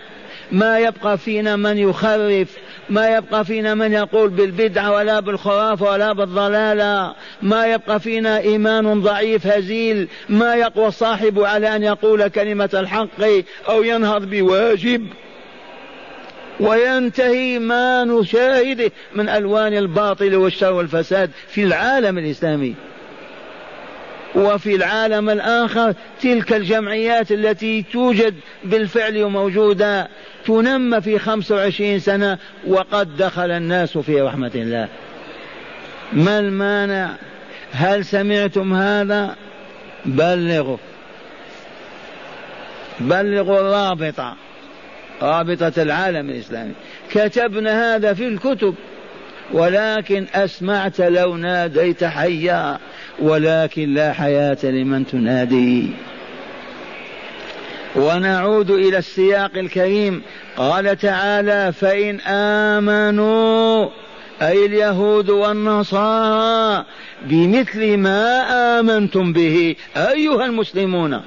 ما 0.53 0.79
يبقى 0.79 1.19
فينا 1.19 1.57
من 1.57 1.79
يخرف 1.79 2.57
ما 2.91 3.17
يبقى 3.17 3.45
فينا 3.45 3.75
من 3.75 3.93
يقول 3.93 4.31
بالبدعة 4.31 4.93
ولا 4.93 5.21
بالخرافة 5.21 5.91
ولا 5.91 6.13
بالضلالة. 6.13 7.15
ما 7.43 7.67
يبقى 7.67 8.01
فينا 8.01 8.39
إيمان 8.39 9.01
ضعيف 9.03 9.47
هزيل. 9.47 10.09
ما 10.29 10.55
يقوى 10.55 10.87
الصاحب 10.87 11.41
على 11.41 11.77
أن 11.77 11.83
يقول 11.83 12.29
كلمة 12.29 12.71
الحق 12.75 13.23
أو 13.69 13.83
ينهض 13.83 14.25
بواجب. 14.31 15.07
وينتهي 16.61 17.59
ما 17.59 18.05
نشاهده 18.05 18.93
من 19.15 19.29
ألوان 19.29 19.75
الباطل 19.75 20.35
والشر 20.35 20.73
والفساد 20.73 21.31
في 21.49 21.65
العالم 21.65 22.19
الإسلامي. 22.19 22.75
وفي 24.35 24.75
العالم 24.75 25.31
الآخر 25.31 25.95
تلك 26.21 26.53
الجمعيات 26.53 27.33
التي 27.33 27.85
توجد 27.93 28.35
بالفعل 28.65 29.23
وموجودة 29.23 30.09
تنمى 30.47 31.01
في 31.01 31.19
خمس 31.19 31.51
وعشرين 31.51 31.99
سنة 31.99 32.39
وقد 32.67 33.17
دخل 33.17 33.51
الناس 33.51 33.99
في 33.99 34.21
رحمة 34.21 34.51
الله. 34.55 34.89
ما 36.13 36.39
المانع؟ 36.39 37.11
هل 37.73 38.05
سمعتم 38.05 38.75
هذا؟ 38.75 39.37
بلغوا. 40.07 40.77
بلغوا 43.01 43.61
الرابطة. 43.61 44.37
رابطة 45.23 45.83
العالم 45.83 46.31
الإسلامي. 46.31 46.73
كتبنا 47.11 47.97
هذا 47.97 48.15
في 48.15 48.29
الكتب 48.29 48.75
ولكن 49.53 50.27
أسمعت 50.35 51.01
لو 51.01 51.37
ناديت 51.37 52.05
حيا 52.05 52.79
ولكن 53.19 53.95
لا 53.95 54.13
حياة 54.13 54.59
لمن 54.63 55.07
تنادي. 55.07 55.91
ونعود 57.97 58.71
إلى 58.71 58.99
السياق 58.99 59.51
الكريم. 59.57 60.23
قال 60.57 60.99
تعالى 60.99 61.73
فإن 61.73 62.21
آمنوا 62.21 63.89
أي 64.43 64.67
اليهود 64.67 65.31
والنصارى 65.31 66.85
بمثل 67.27 67.97
ما 67.97 68.41
آمنتم 68.81 69.33
به 69.33 69.77
أيها 69.97 70.45
المسلمون. 70.45 71.21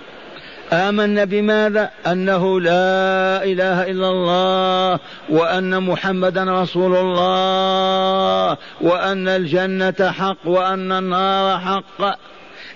آمنا 0.73 1.23
بماذا؟ 1.23 1.89
أنه 2.07 2.61
لا 2.61 3.43
إله 3.43 3.91
إلا 3.91 4.09
الله 4.09 4.99
وأن 5.29 5.83
محمدا 5.83 6.61
رسول 6.61 6.95
الله 6.95 8.57
وأن 8.81 9.27
الجنة 9.27 10.11
حق 10.11 10.37
وأن 10.45 10.91
النار 10.91 11.59
حق 11.59 12.17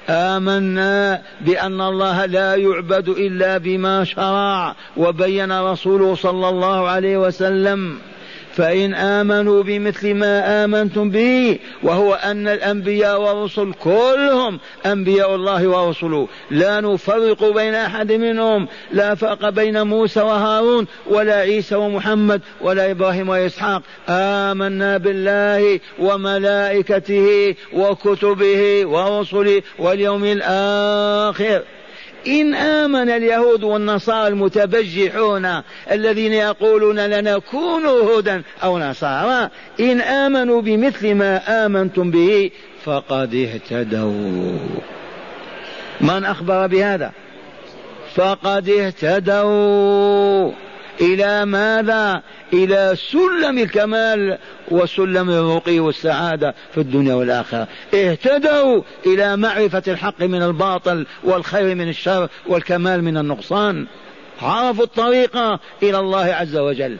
آمنا 0.10 1.22
بأن 1.42 1.82
الله 1.82 2.26
لا 2.26 2.56
يعبد 2.56 3.10
إلا 3.10 3.58
بما 3.58 4.04
شرع 4.04 4.76
وبين 4.98 5.62
رسوله 5.62 6.16
صلى 6.16 6.50
الله 6.50 6.90
عليه 6.90 7.18
وسلم 7.18 7.98
فإن 8.56 8.94
آمنوا 8.94 9.64
بمثل 9.64 10.14
ما 10.14 10.64
آمنتم 10.64 11.10
به 11.10 11.60
وهو 11.84 12.14
أن 12.14 12.48
الأنبياء 12.48 13.22
والرسل 13.22 13.74
كلهم 13.74 14.60
أنبياء 14.86 15.36
الله 15.36 15.68
ورسله 15.68 16.28
لا 16.52 16.82
نفرق 16.82 17.50
بين 17.50 17.76
أحد 17.76 18.12
منهم 18.12 18.68
لا 18.92 19.16
فرق 19.16 19.50
بين 19.50 19.82
موسى 19.82 20.22
وهارون 20.22 20.88
ولا 21.08 21.36
عيسى 21.36 21.76
ومحمد 21.76 22.42
ولا 22.62 22.92
إبراهيم 22.92 23.30
وإسحاق. 23.30 23.82
آمنا 24.10 24.98
بالله 24.98 25.80
وملائكته 26.00 27.56
وكتبه 27.74 28.86
ورسله 28.86 29.62
واليوم 29.80 30.24
الآخر. 30.24 31.62
إن 32.28 32.54
آمن 32.56 33.10
اليهود 33.10 33.64
والنصارى 33.64 34.28
المتبجحون 34.28 35.62
الذين 35.92 36.34
يقولون 36.34 37.00
لنكون 37.00 37.86
هدى 37.86 38.42
أو 38.64 38.80
نصارى 38.80 39.50
إن 39.80 40.02
آمنوا 40.02 40.62
بمثل 40.62 41.16
ما 41.16 41.66
آمنتم 41.66 42.12
به 42.12 42.52
فقد 42.84 43.36
اهتدوا. 43.36 44.58
من 46.02 46.26
أخبر 46.26 46.68
بهذا؟ 46.68 47.12
فقد 48.16 48.70
اهتدوا. 48.70 50.52
إلى 51.02 51.46
ماذا؟ 51.46 52.22
إلى 52.54 52.96
سلم 53.12 53.58
الكمال 53.58 54.38
وسلم 54.72 55.30
الرقي 55.30 55.80
والسعادة 55.80 56.56
في 56.74 56.78
الدنيا 56.82 57.14
والآخرة. 57.14 57.68
اهتدوا 57.94 58.82
إلى 59.06 59.38
معرفة 59.38 59.84
الحق 59.88 60.22
من 60.22 60.44
الباطل 60.44 61.06
والخير 61.24 61.76
من 61.76 61.90
الشر 61.90 62.30
والكمال 62.48 63.04
من 63.04 63.18
النقصان. 63.18 63.88
عرفوا 64.42 64.84
الطريق 64.84 65.38
إلى 65.84 66.00
الله 66.00 66.26
عز 66.26 66.58
وجل. 66.58 66.98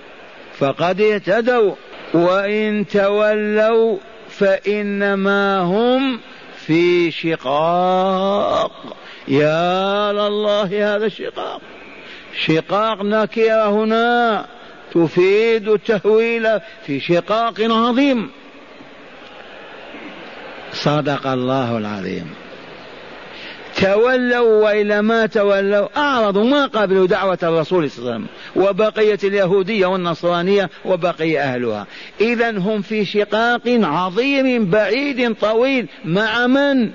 فقد 0.60 1.02
اهتدوا. 1.02 1.76
وإن 2.14 2.86
تولوا 2.88 3.98
فإنما 4.30 5.60
هم 5.60 6.20
في 6.56 7.12
شقاق. 7.12 8.72
يا 9.28 10.14
لله 10.14 10.96
هذا 10.96 11.06
الشقاق. 11.06 11.62
شقاق 12.38 13.04
نكرة 13.04 13.70
هنا 13.70 14.46
تفيد 14.94 15.70
التهويل 15.70 16.48
في 16.86 17.00
شقاق 17.00 17.62
عظيم. 17.62 18.30
صدق 20.74 21.28
الله 21.28 21.78
العظيم. 21.78 22.34
تولوا 23.82 24.64
وإلا 24.64 25.02
ما 25.02 25.26
تولوا. 25.26 25.88
أعرضوا 25.98 26.44
ما 26.44 26.66
قبلوا 26.66 27.08
دعوة 27.08 27.38
الرسول 27.44 27.90
صلى 27.90 28.00
الله 28.00 28.14
عليه 28.14 28.24
وسلم 28.24 28.28
وبقية 28.56 29.20
اليهودية 29.24 29.86
والنصرانية 29.86 30.70
وبقي 30.86 31.40
أهلها. 31.40 31.88
إذا 32.22 32.58
هم 32.58 32.82
في 32.82 33.06
شقاق 33.06 33.62
عظيم 33.68 34.70
بعيد 34.70 35.36
طويل. 35.36 35.88
مع 36.06 36.48
من؟ 36.48 36.92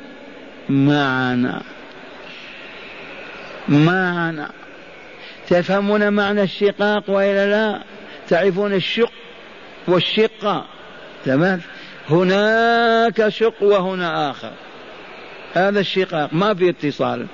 معنا. 0.69 1.63
معنا. 3.69 4.51
تفهمون 5.49 6.13
معنى 6.13 6.43
الشقاق 6.43 7.11
وإلا 7.11 7.47
لا؟ 7.51 7.81
تعرفون 8.29 8.73
الشق 8.73 9.13
والشقة؟ 9.89 10.65
تمام؟ 11.25 11.61
هناك 12.11 13.29
شق 13.29 13.63
وهنا 13.63 14.31
آخر. 14.31 14.53
هذا 15.55 15.81
الشقاق 15.81 16.29
ما 16.33 16.55
في 16.55 16.69
اتصال. 16.69 17.27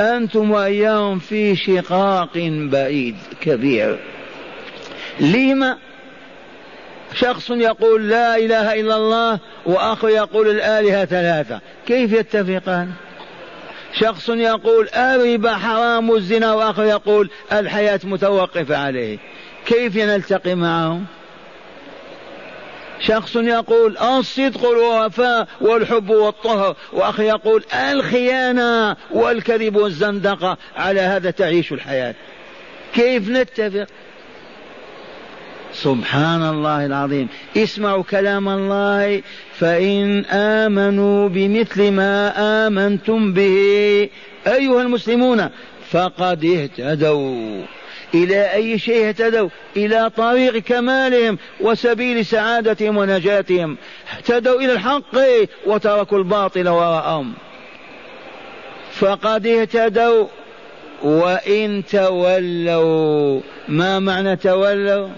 أنتم 0.00 0.50
وإياهم 0.50 1.18
في 1.18 1.56
شقاق 1.56 2.38
بعيد 2.70 3.16
كبير. 3.40 3.98
لما 5.20 5.78
شخص 7.14 7.50
يقول 7.50 8.08
لا 8.08 8.36
إله 8.36 8.80
إلا 8.80 8.96
الله 8.96 9.38
واخر 9.66 10.08
يقول 10.08 10.50
الآلهة 10.50 11.04
ثلاثة 11.04 11.60
كيف 11.86 12.12
يتفقان؟ 12.12 12.90
شخص 14.00 14.28
يقول 14.28 14.88
الربا 14.88 15.54
حرام 15.54 16.14
الزنا 16.14 16.52
واخر 16.52 16.84
يقول 16.84 17.30
الحياة 17.52 18.00
متوقفة 18.04 18.76
عليه. 18.76 19.18
كيف 19.66 19.96
نلتقي 19.96 20.54
معهم؟ 20.54 21.04
شخص 23.00 23.36
يقول 23.36 23.98
الصدق 23.98 24.64
والوفاء 24.64 25.48
والحب 25.60 26.10
والطهر 26.10 26.76
واخر 26.92 27.22
يقول 27.22 27.64
الخيانة 27.74 28.96
والكذب 29.10 29.76
والزندقة 29.76 30.56
على 30.76 31.00
هذا 31.00 31.30
تعيش 31.30 31.72
الحياة. 31.72 32.14
كيف 32.94 33.28
نتفق؟ 33.28 33.86
سبحان 35.72 36.42
الله 36.42 36.86
العظيم. 36.86 37.28
اسمعوا 37.56 38.02
كلام 38.02 38.48
الله. 38.48 39.22
فإن 39.58 40.24
آمنوا 40.24 41.28
بمثل 41.28 41.90
ما 41.90 42.32
آمنتم 42.66 43.32
به 43.32 44.08
أيها 44.46 44.82
المسلمون 44.82 45.48
فقد 45.90 46.44
اهتدوا. 46.44 47.62
إلى 48.14 48.54
أي 48.54 48.78
شيء 48.78 49.08
اهتدوا؟ 49.08 49.48
إلى 49.76 50.10
طريق 50.16 50.58
كمالهم 50.58 51.38
وسبيل 51.60 52.26
سعادتهم 52.26 52.96
ونجاتهم. 52.96 53.76
اهتدوا 54.16 54.60
إلى 54.60 54.72
الحق 54.72 55.16
وتركوا 55.66 56.18
الباطل 56.18 56.68
وراءهم. 56.68 57.32
فقد 58.92 59.46
اهتدوا. 59.46 60.26
وإن 61.02 61.82
تولوا 61.90 63.40
ما 63.68 63.98
معنى 63.98 64.36
تولوا؟ 64.36 65.08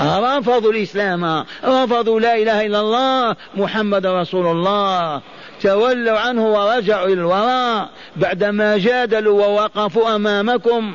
رفضوا 0.00 0.72
الإسلام 0.72 1.44
رفضوا 1.64 2.20
لا 2.20 2.34
إله 2.36 2.66
إلا 2.66 2.80
الله 2.80 3.36
محمد 3.56 4.06
رسول 4.06 4.46
الله. 4.46 5.22
تولوا 5.62 6.18
عنه 6.18 6.46
ورجعوا 6.46 7.06
إلى 7.06 7.12
الوراء. 7.12 7.88
بعدما 8.16 8.78
جادلوا 8.78 9.46
ووقفوا 9.46 10.16
أمامكم 10.16 10.94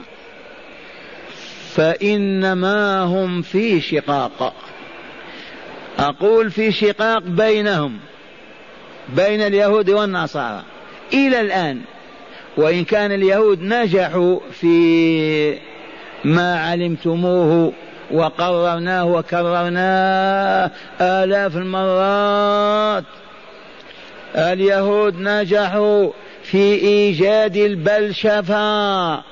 فإنما 1.76 3.02
هم 3.02 3.42
في 3.42 3.82
شقاق. 3.82 4.54
أقول 6.00 6.52
في 6.52 6.72
شقاق 6.72 7.22
بينهم 7.24 8.00
بين 9.10 9.42
اليهود 9.42 9.90
والنصارى. 9.90 10.64
إلى 11.14 11.42
الآن 11.42 11.82
وإن 12.58 12.84
كان 12.84 13.12
اليهود 13.12 13.62
نجحوا 13.62 14.40
في 14.52 15.58
ما 16.26 16.60
علمتموه 16.60 17.74
وقررناه 18.12 19.06
وكررناه 19.06 20.72
آلاف 21.02 21.58
المرات. 21.58 23.04
اليهود 24.36 25.16
نجحوا 25.20 26.10
في 26.44 26.74
إيجاد 26.76 27.56
البلشفة 27.58 29.24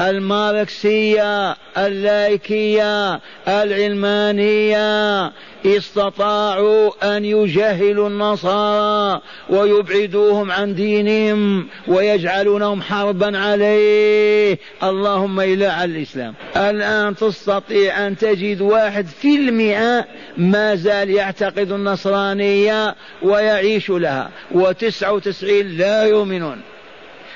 الماركسية 0.00 1.56
اللايكية 1.78 3.20
العلمانية 3.48 5.32
استطاعوا 5.66 7.16
أن 7.16 7.24
يجهلوا 7.24 8.08
النصارى 8.08 9.20
ويبعدوهم 9.50 10.52
عن 10.52 10.74
دينهم 10.74 11.68
ويجعلونهم 11.88 12.82
حربا 12.82 13.38
عليه. 13.38 14.58
اللهم 14.82 15.40
إلا 15.40 15.72
على 15.72 15.96
الإسلام. 15.96 16.34
الآن 16.56 17.16
تستطيع 17.16 18.06
أن 18.06 18.16
تجد 18.16 18.60
واحد 18.60 19.06
في 19.06 19.36
المئة 19.36 20.04
ما 20.36 20.74
زال 20.74 21.10
يعتقد 21.10 21.72
النصرانية 21.72 22.94
ويعيش 23.22 23.90
لها. 23.90 24.30
وتسعة 24.52 25.12
وتسعين 25.12 25.68
لا 25.68 26.02
يؤمنون. 26.02 26.60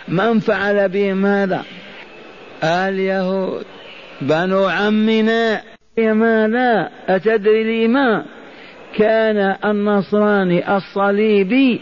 من 0.09 0.41
فعل 0.41 0.89
بهم 0.89 1.27
هذا؟ 1.27 1.65
اليهود. 2.65 3.65
بنو 4.21 4.67
عمنا. 4.67 5.70
ماذا؟ 6.09 6.91
أتدري 7.09 7.87
لما؟ 7.87 8.25
كان 8.97 9.57
النصراني 9.65 10.77
الصليبي 10.77 11.81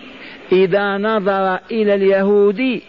إذا 0.53 0.99
نظر 0.99 1.59
إلى 1.71 1.95
اليهودي 1.95 2.83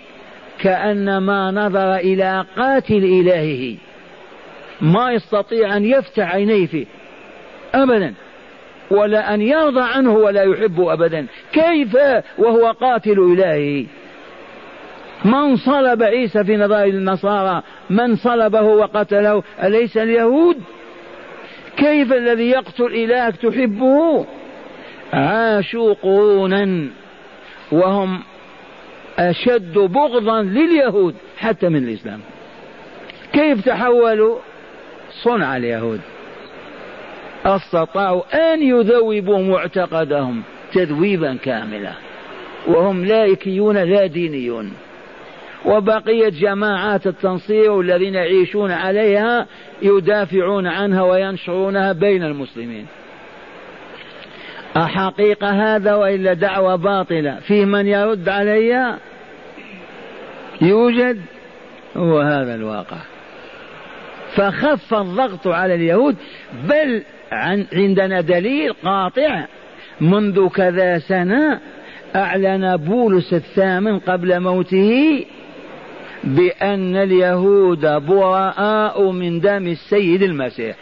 كأنما 0.59 1.51
نظر 1.51 1.95
إلى 1.95 2.45
قاتل 2.57 3.03
إلهه. 3.03 3.77
ما 4.81 5.11
يستطيع 5.11 5.77
أن 5.77 5.85
يفتح 5.85 6.35
عينيه 6.35 6.67
فيه. 6.67 6.85
أبدا. 7.73 8.13
ولا 8.91 9.33
أن 9.33 9.41
يرضى 9.41 9.81
عنه 9.81 10.13
ولا 10.13 10.43
يحبه 10.43 10.93
أبدا. 10.93 11.25
كيف؟ 11.53 11.97
وهو 12.37 12.71
قاتل 12.71 13.19
إلهه 13.19 13.85
من 15.25 15.55
صلب 15.55 16.03
عيسى 16.03 16.43
في 16.43 16.57
نظر 16.57 16.83
النصارى؟ 16.83 17.63
من 17.89 18.15
صلبه 18.15 18.61
وقتله؟ 18.61 19.43
أليس 19.63 19.97
اليهود؟ 19.97 20.57
كيف 21.79 22.13
الذي 22.13 22.49
يقتل 22.49 22.85
إلهك 22.85 23.35
تحبه؟ 23.35 24.25
عاشوا 25.13 25.93
قرونا 25.93 26.87
وهم 27.71 28.23
أشد 29.19 29.73
بغضا 29.73 30.41
لليهود 30.41 31.15
حتى 31.37 31.69
من 31.69 31.87
الإسلام. 31.87 32.19
كيف 33.33 33.65
تحولوا؟ 33.65 34.39
صنع 35.23 35.57
اليهود. 35.57 36.01
أستطاعوا 37.45 38.53
أن 38.53 38.63
يذوبوا 38.63 39.39
معتقدهم 39.39 40.43
تذويبا 40.73 41.35
كاملا 41.35 41.91
وهم 42.67 43.05
لايكيون 43.05 43.77
لا 43.77 44.05
دينيون. 44.05 44.73
وبقية 45.65 46.29
جماعات 46.29 47.07
التنصير 47.07 47.81
الذين 47.81 48.15
يعيشون 48.15 48.71
عليها 48.71 49.47
يدافعون 49.81 50.67
عنها 50.67 51.03
وينشرونها 51.03 51.91
بين 51.91 52.23
المسلمين. 52.23 52.85
أحقيقة 54.77 55.75
هذا 55.75 55.95
وإلا 55.95 56.33
دعوة 56.33 56.75
باطلة؟ 56.75 57.39
فيه 57.39 57.65
من 57.65 57.87
يرد 57.87 58.29
علي؟ 58.29 58.97
يوجد 60.61 61.21
هو 61.97 62.19
هذا 62.19 62.55
الواقع. 62.55 62.97
فخف 64.35 64.93
الضغط 64.93 65.47
على 65.47 65.75
اليهود 65.75 66.15
بل 66.63 67.03
عندنا 67.73 68.21
دليل 68.21 68.73
قاطع. 68.73 69.45
منذ 70.01 70.47
كذا 70.47 70.99
سنة 70.99 71.59
أعلن 72.15 72.77
بولس 72.77 73.33
الثامن 73.33 73.99
قبل 73.99 74.39
موته 74.39 75.25
بأن 76.23 76.95
اليهود 76.95 77.81
براء 78.05 79.11
من 79.11 79.39
دم 79.39 79.67
السيد 79.67 80.23
المسيح. 80.23 80.75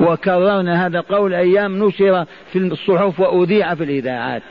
وكررنا 0.00 0.86
هذا 0.86 0.98
القول 0.98 1.34
أيام 1.34 1.84
نشر 1.84 2.24
في 2.52 2.58
الصحف 2.58 3.20
وأذيع 3.20 3.74
في 3.74 3.84
الإذاعات. 3.84 4.42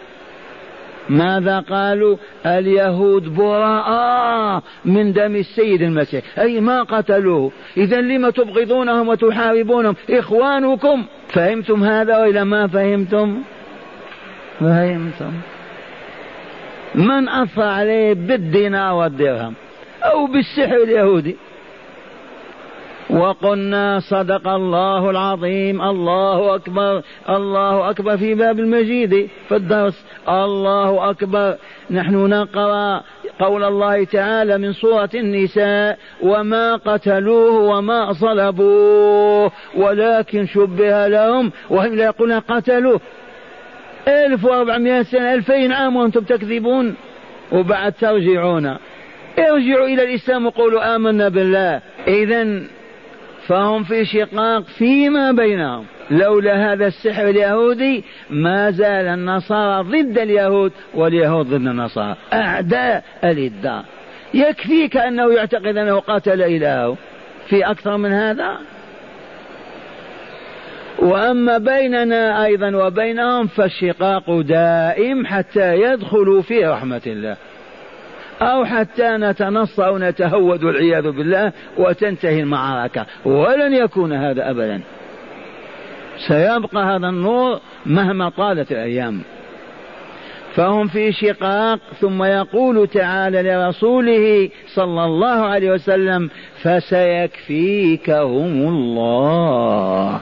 ماذا 1.09 1.59
قالوا؟ 1.59 2.17
اليهود 2.45 3.35
براء 3.35 4.63
من 4.85 5.13
دم 5.13 5.35
السيد 5.35 5.81
المسيح. 5.81 6.23
أي 6.39 6.59
ما 6.59 6.83
قتلوه. 6.83 7.51
إذا 7.77 8.01
لم 8.01 8.29
تبغضونهم 8.29 9.07
وتحاربونهم؟ 9.07 9.95
إخوانكم. 10.09 11.05
فهمتم 11.27 11.83
هذا 11.83 12.17
وإلا 12.17 12.43
ما 12.43 12.67
فهمتم؟ 12.67 13.41
فهمتم. 14.59 15.31
من 16.95 17.29
أثر 17.29 17.63
عليه 17.63 18.13
بالدينار 18.13 18.93
والدرهم 18.93 19.53
أو 20.03 20.25
بالسحر 20.25 20.75
اليهودي. 20.75 21.37
وقلنا 23.09 23.99
صدق 23.99 24.47
الله 24.47 25.09
العظيم 25.09 25.81
الله 25.81 26.55
أكبر 26.55 27.01
الله 27.29 27.89
أكبر 27.89 28.17
في 28.17 28.33
باب 28.35 28.59
المجيد 28.59 29.29
في 29.49 29.55
الدرس. 29.55 30.05
الله 30.29 31.09
أكبر. 31.09 31.55
نحن 31.91 32.15
نقرأ 32.15 33.01
قول 33.39 33.63
الله 33.63 34.03
تعالى 34.03 34.57
من 34.57 34.73
سورة 34.73 35.09
النساء 35.15 35.97
وما 36.21 36.75
قتلوه 36.75 37.59
وما 37.59 38.13
صلبوه 38.13 39.51
ولكن 39.75 40.45
شبه 40.45 41.07
لهم. 41.07 41.51
وهم 41.69 41.95
لا 41.95 42.03
يقولون 42.03 42.39
قتلوه. 42.39 43.01
ألف 44.07 44.45
وأربعمائة 44.45 45.01
سنة 45.01 45.33
ألفين 45.33 45.71
عام 45.71 45.95
وأنتم 45.95 46.21
تكذبون. 46.21 46.95
وبعد 47.51 47.93
ترجعون 47.93 48.77
ارجعوا 49.39 49.87
إلى 49.87 50.03
الإسلام 50.03 50.45
وقولوا 50.45 50.95
آمنا 50.95 51.29
بالله. 51.29 51.81
إذا 52.07 52.61
فهم 53.47 53.83
في 53.83 54.05
شقاق 54.05 54.63
فيما 54.63 55.31
بينهم. 55.31 55.85
لولا 56.11 56.73
هذا 56.73 56.87
السحر 56.87 57.29
اليهودي 57.29 58.03
ما 58.29 58.71
زال 58.71 59.07
النصارى 59.07 59.83
ضد 59.83 60.17
اليهود 60.17 60.71
واليهود 60.93 61.45
ضد 61.45 61.53
النصارى. 61.53 62.15
أعداء 62.33 63.03
الإداء 63.23 63.85
يكفيك 64.33 64.97
أنه 64.97 65.33
يعتقد 65.33 65.77
أنه 65.77 65.99
قتل 65.99 66.41
إلهه. 66.41 66.97
في 67.49 67.63
أكثر 67.71 67.97
من 67.97 68.11
هذا؟ 68.11 68.57
وأما 70.99 71.57
بيننا 71.57 72.45
أيضا 72.45 72.75
وبينهم 72.75 73.47
فالشقاق 73.47 74.39
دائم 74.41 75.25
حتى 75.25 75.81
يدخلوا 75.81 76.41
في 76.41 76.65
رحمة 76.65 77.01
الله. 77.07 77.37
أو 78.41 78.65
حتى 78.65 79.09
نتنص 79.09 79.79
أو 79.79 79.97
نتهود 79.97 80.63
والعياذ 80.63 81.11
بالله 81.11 81.51
وتنتهي 81.77 82.39
المعركة. 82.39 83.05
ولن 83.25 83.73
يكون 83.73 84.13
هذا 84.13 84.49
أبدا. 84.49 84.81
سيبقى 86.27 86.83
هذا 86.83 87.09
النور 87.09 87.59
مهما 87.85 88.29
طالت 88.29 88.71
الأيام. 88.71 89.21
فهم 90.55 90.87
في 90.87 91.11
شقاق 91.11 91.79
ثم 92.01 92.23
يقول 92.23 92.87
تعالى 92.87 93.41
لرسوله 93.41 94.49
صلى 94.67 95.05
الله 95.05 95.45
عليه 95.45 95.71
وسلم 95.71 96.29
فسيكفيكهم 96.63 98.51
الله. 98.67 100.19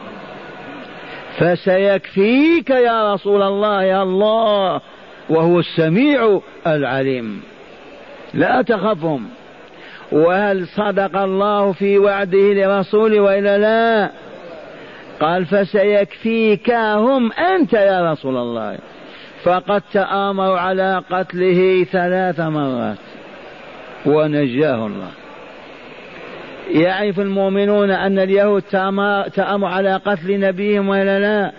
فسيكفيك 1.39 2.69
يا 2.69 3.13
رسول 3.13 3.41
الله 3.41 3.83
يا 3.83 4.03
الله. 4.03 4.81
وهو 5.29 5.59
السميع 5.59 6.41
العليم. 6.67 7.41
لا 8.33 8.61
تخفهم. 8.61 9.29
وهل 10.11 10.67
صدق 10.67 11.17
الله 11.17 11.71
في 11.71 11.97
وعده 11.97 12.53
لرسوله 12.53 13.19
وإلا 13.19 13.57
لا؟ 13.57 14.11
قال 15.19 15.45
فسيكفيكهم 15.45 17.31
أنت 17.31 17.73
يا 17.73 18.11
رسول 18.11 18.37
الله. 18.37 18.77
فقد 19.43 19.81
تآمروا 19.93 20.59
على 20.59 21.03
قتله 21.11 21.83
ثلاث 21.83 22.39
مرات. 22.39 22.97
ونجاه 24.05 24.85
الله. 24.85 25.24
يعرف 26.69 27.19
المؤمنون 27.19 27.91
أن 27.91 28.19
اليهود 28.19 28.61
تأمروا 28.61 29.69
على 29.69 29.95
قتل 29.95 30.39
نبيهم 30.39 30.89
ولا 30.89 31.19
لا؟ 31.19 31.51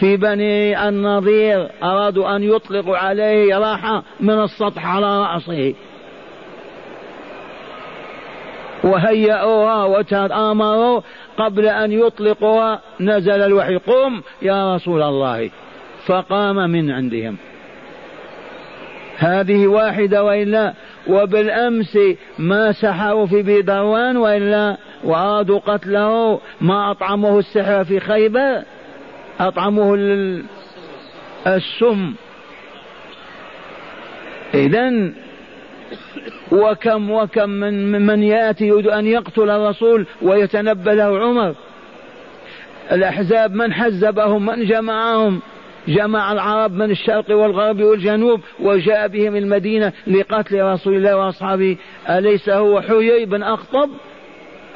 في 0.00 0.16
بني 0.16 0.88
النضير 0.88 1.68
أرادوا 1.82 2.36
أن 2.36 2.42
يطلقوا 2.42 2.96
عليه 2.96 3.58
راحة 3.58 4.02
من 4.20 4.42
السطح 4.42 4.86
على 4.86 5.22
رأسه. 5.22 5.74
وهيئوها 8.84 9.84
وتآمروا 9.84 11.00
قبل 11.38 11.66
أن 11.66 11.92
يطلقوها 11.92 12.80
نزل 13.00 13.40
الوحي 13.42 13.76
قم 13.76 14.22
يا 14.42 14.74
رسول 14.74 15.02
الله. 15.02 15.50
فقام 16.06 16.70
من 16.70 16.90
عندهم. 16.90 17.36
هذه 19.22 19.66
واحدة 19.66 20.24
وإلا 20.24 20.74
وبالأمس 21.08 21.98
ما 22.38 22.72
سحروا 22.72 23.26
في 23.26 23.42
بيضروان 23.42 24.16
وإلا 24.16 24.76
وأرادوا 25.04 25.58
قتله 25.58 26.40
ما 26.60 26.90
أطعمه 26.90 27.38
السحر 27.38 27.84
في 27.84 28.00
خيبر 28.00 28.62
أطعمه 29.40 29.94
السم. 31.46 32.14
إذا 34.54 35.12
وكم 36.52 37.10
وكم 37.10 37.50
من 37.50 38.06
من 38.06 38.22
يأتي 38.22 38.66
يريد 38.66 38.86
أن 38.86 39.06
يقتل 39.06 39.50
الرسول 39.50 40.06
ويتنبى 40.22 40.94
له 40.94 41.18
عمر. 41.18 41.54
الأحزاب 42.92 43.54
من 43.54 43.72
حزبهم 43.72 44.46
من 44.46 44.64
جمعهم 44.64 45.40
جمع 45.88 46.32
العرب 46.32 46.72
من 46.72 46.90
الشرق 46.90 47.36
والغرب 47.36 47.80
والجنوب 47.80 48.40
وجاء 48.60 49.08
بهم 49.08 49.36
المدينة 49.36 49.92
لقتل 50.06 50.62
رسول 50.62 50.94
الله 50.94 51.16
وأصحابه. 51.16 51.76
أليس 52.08 52.48
هو 52.48 52.80
حيي 52.80 53.24
بن 53.24 53.42
أخطب؟ 53.42 53.90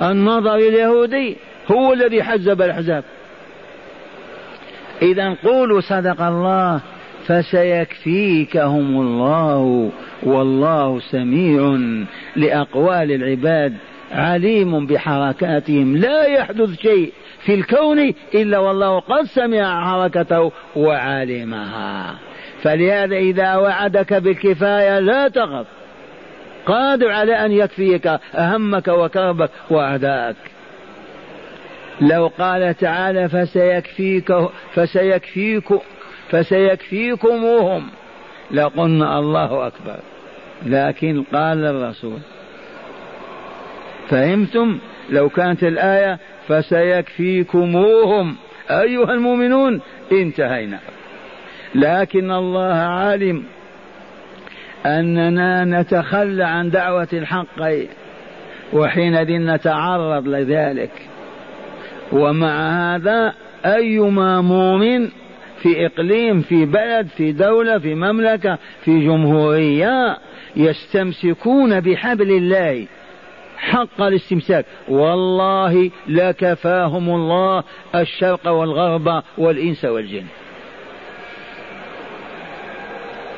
النظر 0.02 0.54
اليهودي 0.54 1.36
هو 1.70 1.92
الذي 1.92 2.22
حزب 2.22 2.62
الأحزاب. 2.62 3.04
إذا 5.02 5.36
قولوا 5.44 5.80
صدق 5.80 6.22
الله 6.22 6.80
فسيكفيكهم 7.26 9.00
الله 9.00 9.90
والله 10.22 11.00
سميع 11.00 11.78
لأقوال 12.36 13.12
العباد 13.12 13.74
عليم 14.12 14.86
بحركاتهم. 14.86 15.96
لا 15.96 16.26
يحدث 16.26 16.80
شيء 16.80 17.12
في 17.46 17.54
الكون 17.54 18.14
إلا 18.34 18.58
والله 18.58 19.00
قد 19.00 19.24
سمع 19.24 19.84
حركته 19.84 20.52
وعلمها. 20.76 22.14
فلهذا 22.62 23.16
إذا 23.16 23.56
وعدك 23.56 24.14
بالكفاية 24.14 24.98
لا 24.98 25.28
تخف. 25.28 25.66
قادر 26.66 27.10
على 27.10 27.46
أن 27.46 27.52
يكفيك 27.52 28.06
أهمك 28.34 28.88
وكربك 28.88 29.50
وأعداءك 29.70 30.36
لو 32.00 32.30
قال 32.38 32.74
تعالى 32.74 33.28
فسيكفيك 33.28 34.32
فسيكفيك 34.74 35.68
فسيكفيكموهم. 36.30 37.88
لقلنا 38.50 39.18
الله 39.18 39.66
أكبر. 39.66 39.96
لكن 40.66 41.24
قال 41.32 41.64
الرسول 41.64 42.18
فهمتم؟ 44.08 44.78
لو 45.10 45.28
كانت 45.28 45.64
الآية 45.64 46.18
فسيكفيكموهم. 46.48 48.36
أيها 48.70 49.12
المؤمنون 49.12 49.80
انتهينا. 50.12 50.78
لكن 51.74 52.30
الله 52.30 52.72
عالم 52.72 53.44
أننا 54.86 55.64
نتخلى 55.64 56.44
عن 56.44 56.70
دعوة 56.70 57.08
الحق 57.12 57.46
وحينئذ 58.72 59.30
نتعرض 59.30 60.28
لذلك. 60.28 60.90
ومع 62.12 62.94
هذا 62.94 63.34
أيما 63.64 64.40
مؤمن 64.40 65.08
في 65.62 65.86
إقليم 65.86 66.40
في 66.40 66.64
بلد 66.64 67.06
في 67.06 67.32
دولة 67.32 67.78
في 67.78 67.94
مملكة 67.94 68.58
في 68.84 69.04
جمهورية 69.04 70.18
يستمسكون 70.56 71.80
بحبل 71.80 72.30
الله. 72.30 72.86
حق 73.56 74.02
الاستمساك. 74.02 74.66
والله 74.88 75.90
لكفاهم 76.08 77.10
الله 77.10 77.62
الشرق 77.94 78.48
والغرب 78.48 79.22
والإنس 79.38 79.84
والجن. 79.84 80.24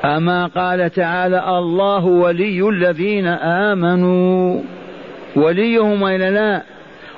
أما 0.05 0.47
قال 0.47 0.91
تعالى 0.91 1.59
الله 1.59 2.05
ولي 2.05 2.69
الذين 2.69 3.27
آمنوا. 3.27 4.63
وليهم 5.37 6.07
إلى 6.07 6.31
لا؟ 6.31 6.63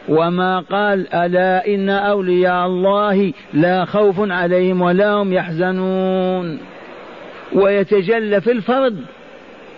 وما 0.08 0.60
قال 0.60 1.14
ألا 1.14 1.74
إن 1.74 1.88
أولياء 1.88 2.66
الله 2.66 3.32
لا 3.54 3.84
خوف 3.84 4.30
عليهم 4.30 4.82
ولا 4.82 5.12
هم 5.12 5.32
يحزنون. 5.32 6.58
ويتجلى 7.52 8.40
في 8.40 8.52
الفرد 8.52 9.04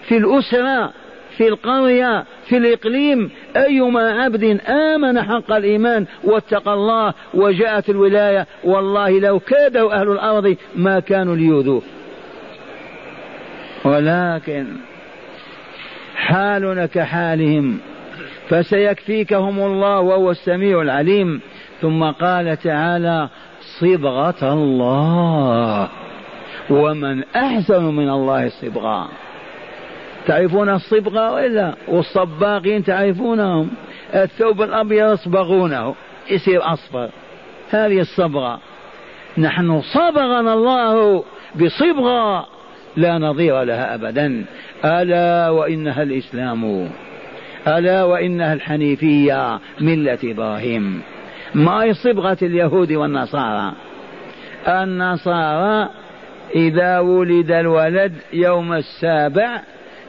في 0.03 0.17
الأسرة 0.17 0.93
في 1.37 1.49
القرية 1.49 2.25
في 2.47 2.57
الإقليم 2.57 3.31
أيما 3.57 4.23
عبد 4.23 4.61
آمن 4.69 5.23
حق 5.23 5.53
الإيمان 5.53 6.07
واتقى 6.25 6.75
الله 6.75 7.15
وجاءت 7.35 7.91
الولاية 7.91 8.47
والله 8.65 9.21
لو 9.21 9.41
كادوا 9.41 10.01
أهل 10.01 10.09
الأرض 10.09 10.57
ما 10.77 11.01
كانوا 11.01 11.37
ليؤذوه. 11.37 11.83
ولكن 13.85 14.67
حالنا 16.17 16.87
كحالهم 16.87 17.79
فسيكفيكهم 18.49 19.61
الله 19.61 20.01
وهو 20.01 20.31
السميع 20.31 20.83
العليم. 20.83 21.41
ثم 21.81 22.05
قال 22.05 22.57
تعالى 22.57 23.29
صبغة 23.81 24.53
الله 24.53 25.89
ومن 26.71 27.25
أحسن 27.37 27.85
من 27.85 28.09
الله 28.09 28.49
صبغة 28.49 29.09
تعرفون 30.27 30.69
الصبغة 30.69 31.33
وإلا؟ 31.33 31.75
والصباغين 31.89 32.85
تعرفونهم؟ 32.85 33.71
الثوب 34.15 34.63
الأبيض 34.63 35.13
يصبغونه 35.13 35.95
يصير 36.31 36.73
أصفر. 36.73 37.11
هذه 37.71 38.01
الصبغة. 38.01 38.61
نحن 39.39 39.81
صبغنا 39.81 40.55
الله 40.55 41.25
بصبغة 41.55 42.47
لا 42.97 43.19
نظير 43.19 43.63
لها 43.63 43.95
أبدا. 43.95 44.45
ألا 44.85 45.51
وإنها 45.51 46.03
الإسلام. 46.03 46.91
ألا 47.67 48.05
وإنها 48.05 48.53
الحنيفية 48.53 49.61
ملة 49.81 50.19
إبراهيم. 50.25 51.03
ما 51.55 51.83
هي 51.83 51.95
صبغة 51.95 52.39
اليهود 52.43 52.93
والنصارى؟ 52.93 53.73
النصارى 54.69 55.89
إذا 56.55 56.99
ولد 56.99 57.51
الولد 57.51 58.13
يوم 58.33 58.73
السابع 58.73 59.61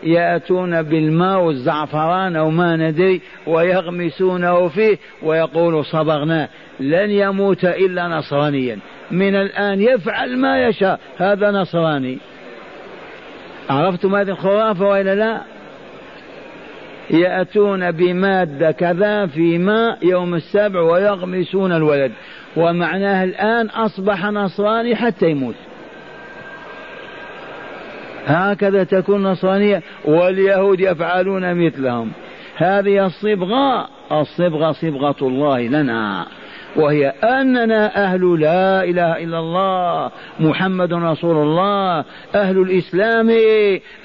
يأتون 0.04 0.82
بالماء 0.82 1.42
والزعفران 1.42 2.36
أو 2.36 2.50
ما 2.50 2.76
ندري 2.76 3.22
ويغمسونه 3.48 4.68
فيه 4.68 4.98
ويقول 5.24 5.86
صبغناه 5.86 6.50
لن 6.80 7.12
يموت 7.12 7.66
إلا 7.66 8.08
نصرانيا. 8.08 8.80
من 9.12 9.36
الآن 9.36 9.82
يفعل 9.82 10.38
ما 10.38 10.68
يشاء 10.68 11.00
هذا 11.18 11.52
نصراني. 11.52 12.18
عرفتم 13.70 14.16
هذه 14.16 14.30
الخرافة 14.30 14.86
وإلا 14.88 15.16
لا؟ 15.16 15.42
يأتون 17.10 17.92
بمادة 17.92 18.72
كذا 18.72 19.26
في 19.26 19.58
ماء 19.58 19.98
يوم 20.06 20.36
السبع 20.36 20.82
ويغمسون 20.82 21.72
الولد. 21.72 22.12
ومعناه 22.58 23.24
الآن 23.24 23.68
أصبح 23.68 24.26
نصراني 24.26 24.96
حتى 24.96 25.30
يموت. 25.30 25.56
هكذا 28.26 28.84
تكون 28.84 29.24
نصرانية 29.24 29.82
واليهود 30.06 30.80
يفعلون 30.80 31.66
مثلهم. 31.66 32.12
هذه 32.56 33.06
الصبغة 33.06 33.88
الصبغة 34.12 34.72
صبغة 34.72 35.16
الله 35.22 35.62
لنا. 35.62 36.26
وهي 36.76 37.08
أننا 37.10 38.04
أهل 38.06 38.40
لا 38.40 38.84
إله 38.84 39.24
إلا 39.24 39.40
الله 39.40 40.12
محمد 40.40 40.94
رسول 40.94 41.38
الله 41.38 42.06
أهل 42.36 42.58
الإسلام 42.58 43.30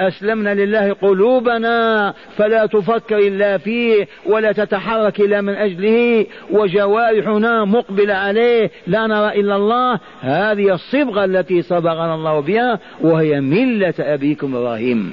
أسلمنا 0.00 0.54
لله 0.54 0.92
قلوبنا 0.92 2.14
فلا 2.36 2.66
تفكر 2.66 3.18
إلا 3.18 3.58
فيه 3.58 4.08
ولا 4.26 4.52
تتحرك 4.52 5.20
إلا 5.20 5.40
من 5.40 5.54
أجله 5.54 6.26
وجوارحنا 6.50 7.64
مقبلة 7.64 8.14
عليه 8.14 8.70
لا 8.86 9.06
نرى 9.06 9.40
إلا 9.40 9.56
الله. 9.56 10.00
هذه 10.20 10.74
الصبغة 10.74 11.24
التي 11.24 11.62
صبغنا 11.62 12.14
الله 12.14 12.40
بها 12.40 12.78
وهي 13.00 13.40
ملة 13.40 13.94
أبيكم 14.00 14.56
إبراهيم. 14.56 15.12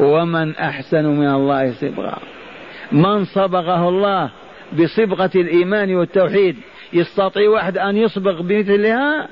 ومن 0.00 0.56
أحسن 0.56 1.04
من 1.04 1.28
الله 1.28 1.72
صبغة. 1.72 2.16
من 2.92 3.24
صبغه 3.24 3.88
الله 3.88 4.30
بصبغة 4.72 5.30
الإيمان 5.34 5.94
والتوحيد. 5.94 6.56
يستطيع 6.92 7.50
واحد 7.50 7.78
أن 7.78 7.96
يصبغ 7.96 8.42
بمثلها؟ 8.42 9.28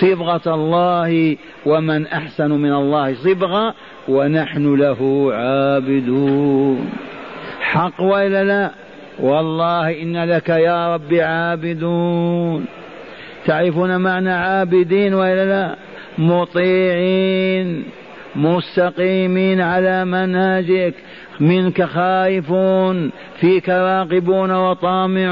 صبغة 0.00 0.54
الله 0.54 1.36
ومن 1.66 2.06
أحسن 2.06 2.50
من 2.50 2.72
الله. 2.72 3.14
صبغة 3.14 3.74
ونحن 4.08 4.74
له 4.74 5.30
عابدون. 5.34 6.90
حق 7.60 8.00
وإلا 8.00 8.44
لا؟ 8.44 8.70
والله 9.18 10.02
إن 10.02 10.24
لك 10.24 10.48
يا 10.48 10.94
رب 10.94 11.14
عابدون. 11.14 12.66
تعرفون 13.46 13.96
معنى 13.96 14.32
عابدين 14.32 15.14
وإلا 15.14 15.44
لا؟ 15.44 15.76
مطيعين. 16.18 17.84
مستقيمين 18.36 19.60
على 19.60 20.04
منهجك. 20.04 20.94
منك 21.40 21.82
خائفون 21.82 23.10
فيك 23.40 23.68
راقبون 23.68 24.52
وطامعون. 24.52 25.30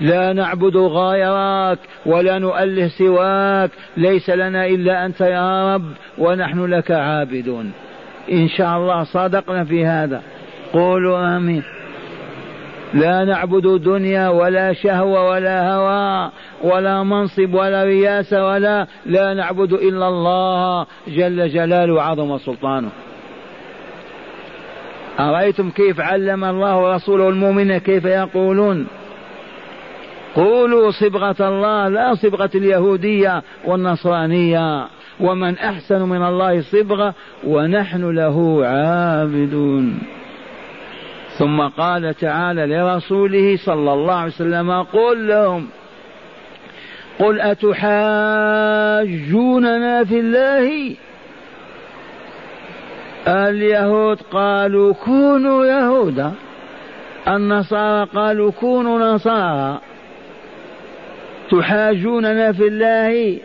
لا 0.00 0.32
نعبد 0.32 0.76
غيرك 0.76 1.78
ولا 2.06 2.38
نؤله 2.38 2.88
سواك. 2.88 3.70
ليس 3.96 4.30
لنا 4.30 4.66
إلا 4.66 5.06
أنت 5.06 5.20
يا 5.20 5.74
رب 5.74 5.92
ونحن 6.18 6.64
لك 6.64 6.90
عابدون. 6.90 7.72
إن 8.32 8.48
شاء 8.48 8.78
الله 8.78 9.04
صادقنا 9.04 9.64
في 9.64 9.86
هذا. 9.86 10.22
قولوا 10.72 11.36
آمين. 11.36 11.62
لا 12.94 13.24
نعبد 13.24 13.82
دنيا 13.82 14.28
ولا 14.28 14.72
شهوة 14.72 15.30
ولا 15.30 15.74
هوى 15.74 16.30
ولا 16.62 17.02
منصب 17.02 17.54
ولا 17.54 17.84
رياسة 17.84 18.46
ولا 18.46 18.86
لا 19.06 19.34
نعبد 19.34 19.72
إلا 19.72 20.08
الله 20.08 20.86
جل 21.08 21.48
جلاله 21.48 21.94
وعظم 21.94 22.38
سلطانه. 22.38 22.90
أرأيتم 25.20 25.70
كيف 25.70 26.00
علم 26.00 26.44
الله 26.44 26.94
رسوله 26.94 27.28
المؤمن 27.28 27.78
كيف 27.78 28.04
يقولون؟ 28.04 28.86
قولوا 30.34 30.90
صبغة 30.90 31.48
الله 31.48 31.88
لا 31.88 32.14
صبغة 32.14 32.50
اليهودية 32.54 33.42
والنصرانية. 33.64 34.86
ومن 35.20 35.58
أحسن 35.58 36.02
من 36.02 36.22
الله 36.22 36.60
صبغة 36.60 37.14
ونحن 37.46 38.10
له 38.10 38.66
عابدون. 38.66 39.98
ثم 41.40 41.60
قال 41.60 42.14
تعالى 42.14 42.66
لرسوله 42.66 43.56
صلى 43.56 43.92
الله 43.92 44.14
عليه 44.14 44.32
وسلم 44.32 44.82
قل 44.82 45.28
لهم 45.28 45.68
قل 47.18 47.40
أتحاجوننا 47.40 48.44
في 50.04 50.20
الله؟ 50.20 50.96
اليهود 53.28 54.18
قالوا 54.32 54.92
كونوا 54.92 55.66
يهودا 55.66 56.32
النصارى 57.28 58.08
قالوا 58.14 58.50
كونوا 58.50 58.98
نصارى 58.98 59.80
تحاجوننا 61.50 62.52
في 62.52 62.68
الله؟ 62.68 63.38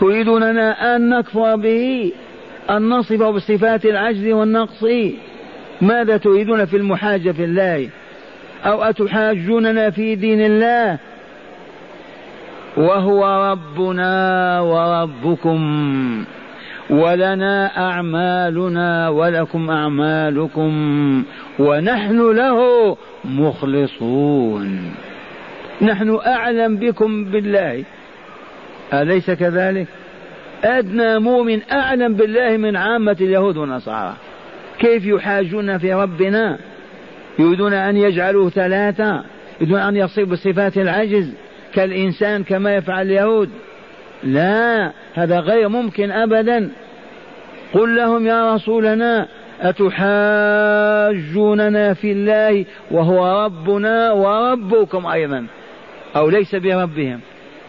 تريدوننا 0.00 0.96
أن 0.96 1.08
نكفر 1.08 1.56
به 1.56 2.12
أن 2.70 2.88
نصفه 2.88 3.30
بصفات 3.30 3.84
العجز 3.84 4.26
والنقص؟ 4.26 4.84
ماذا 5.80 6.16
تريدون 6.16 6.64
في 6.64 6.76
المحاجة 6.76 7.30
في 7.30 7.44
الله؟ 7.44 7.88
أو 8.64 8.82
أتحاجوننا 8.82 9.90
في 9.90 10.14
دين 10.14 10.40
الله؟ 10.40 10.98
وهو 12.76 13.50
ربنا 13.52 14.60
وربكم 14.60 15.60
ولنا 16.90 17.86
أعمالنا 17.86 19.08
ولكم 19.08 19.70
أعمالكم 19.70 20.72
ونحن 21.58 22.30
له 22.30 22.96
مخلصون. 23.24 24.94
نحن 25.82 26.18
أعلم 26.26 26.76
بكم 26.76 27.24
بالله. 27.24 27.84
أليس 28.92 29.30
كذلك؟ 29.30 29.86
أدنى 30.64 31.18
مؤمن 31.18 31.60
أعلم 31.72 32.14
بالله 32.14 32.56
من 32.56 32.76
عامة 32.76 33.16
اليهود 33.20 33.56
والنصارى. 33.56 34.14
كيف 34.84 35.06
يحاجون 35.06 35.78
في 35.78 35.94
ربنا؟ 35.94 36.58
يريدون 37.38 37.72
أن 37.72 37.96
يجعلوه 37.96 38.50
ثلاثة 38.50 39.24
يريدون 39.60 39.80
أن 39.80 39.96
يصيب 39.96 40.28
بصفات 40.28 40.78
العجز 40.78 41.34
كالإنسان 41.74 42.44
كما 42.44 42.74
يفعل 42.74 43.06
اليهود. 43.06 43.50
لا 44.22 44.92
هذا 45.14 45.40
غير 45.40 45.68
ممكن 45.68 46.10
أبدا. 46.10 46.70
قل 47.72 47.96
لهم 47.96 48.26
يا 48.26 48.54
رسولنا 48.54 49.28
أتحاجوننا 49.60 51.14
في 51.94 52.12
الله 52.12 52.64
وهو 52.90 53.44
ربنا 53.44 54.12
وربكم 54.12 55.06
أيضا 55.06 55.46
أو 56.16 56.28
ليس 56.28 56.54
بربهم. 56.54 57.20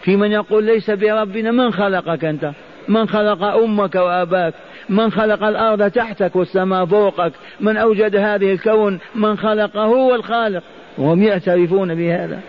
في 0.02 0.16
من 0.16 0.32
يقول 0.32 0.64
ليس 0.64 0.90
بربنا 0.90 1.50
من 1.50 1.72
خلقك 1.72 2.24
أنت؟ 2.24 2.52
من 2.88 3.08
خلق 3.08 3.42
أمك 3.42 3.94
وأباك؟ 3.94 4.54
من 4.88 5.10
خلق 5.10 5.44
الأرض 5.44 5.90
تحتك 5.90 6.36
والسماء 6.36 6.86
فوقك 6.86 7.32
من 7.60 7.76
أوجد 7.76 8.16
هذه 8.16 8.52
الكون 8.52 8.98
من 9.14 9.36
خلقه 9.36 9.84
هو 9.84 10.14
الخالق. 10.14 10.62
وهم 10.98 11.22
يعترفون 11.22 11.94
بهذا. 11.94 12.40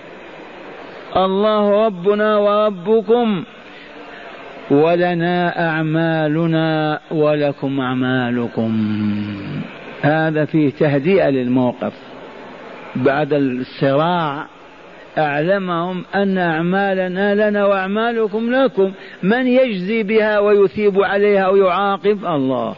الله 1.16 1.86
ربنا 1.86 2.38
وربكم. 2.38 3.44
ولنا 4.72 5.70
أعمالنا 5.70 7.00
ولكم 7.12 7.80
أعمالكم. 7.80 8.98
هذا 10.02 10.46
فيه 10.46 10.70
تهدئة 10.70 11.30
للموقف. 11.30 11.94
بعد 12.96 13.34
الصراع 13.34 14.46
أعلمهم 15.18 16.06
أن 16.16 16.38
أعمالنا 16.38 17.50
لنا 17.50 17.66
وأعمالكم 17.66 18.52
لكم. 18.52 18.94
من 19.24 19.48
يجزي 19.48 20.04
بها 20.04 20.40
ويثيب 20.40 21.02
عليها 21.04 21.48
ويعاقب 21.48 22.26
الله. 22.26 22.76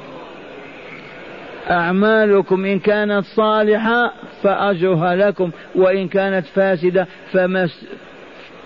أعمالكم 1.72 2.66
إن 2.66 2.80
كانت 2.80 3.26
صالحة 3.36 4.14
فأجرها 4.44 5.16
لكم 5.16 5.52
وإن 5.76 6.08
كانت 6.08 6.46
فاسدة 6.46 7.08
فمس 7.32 7.86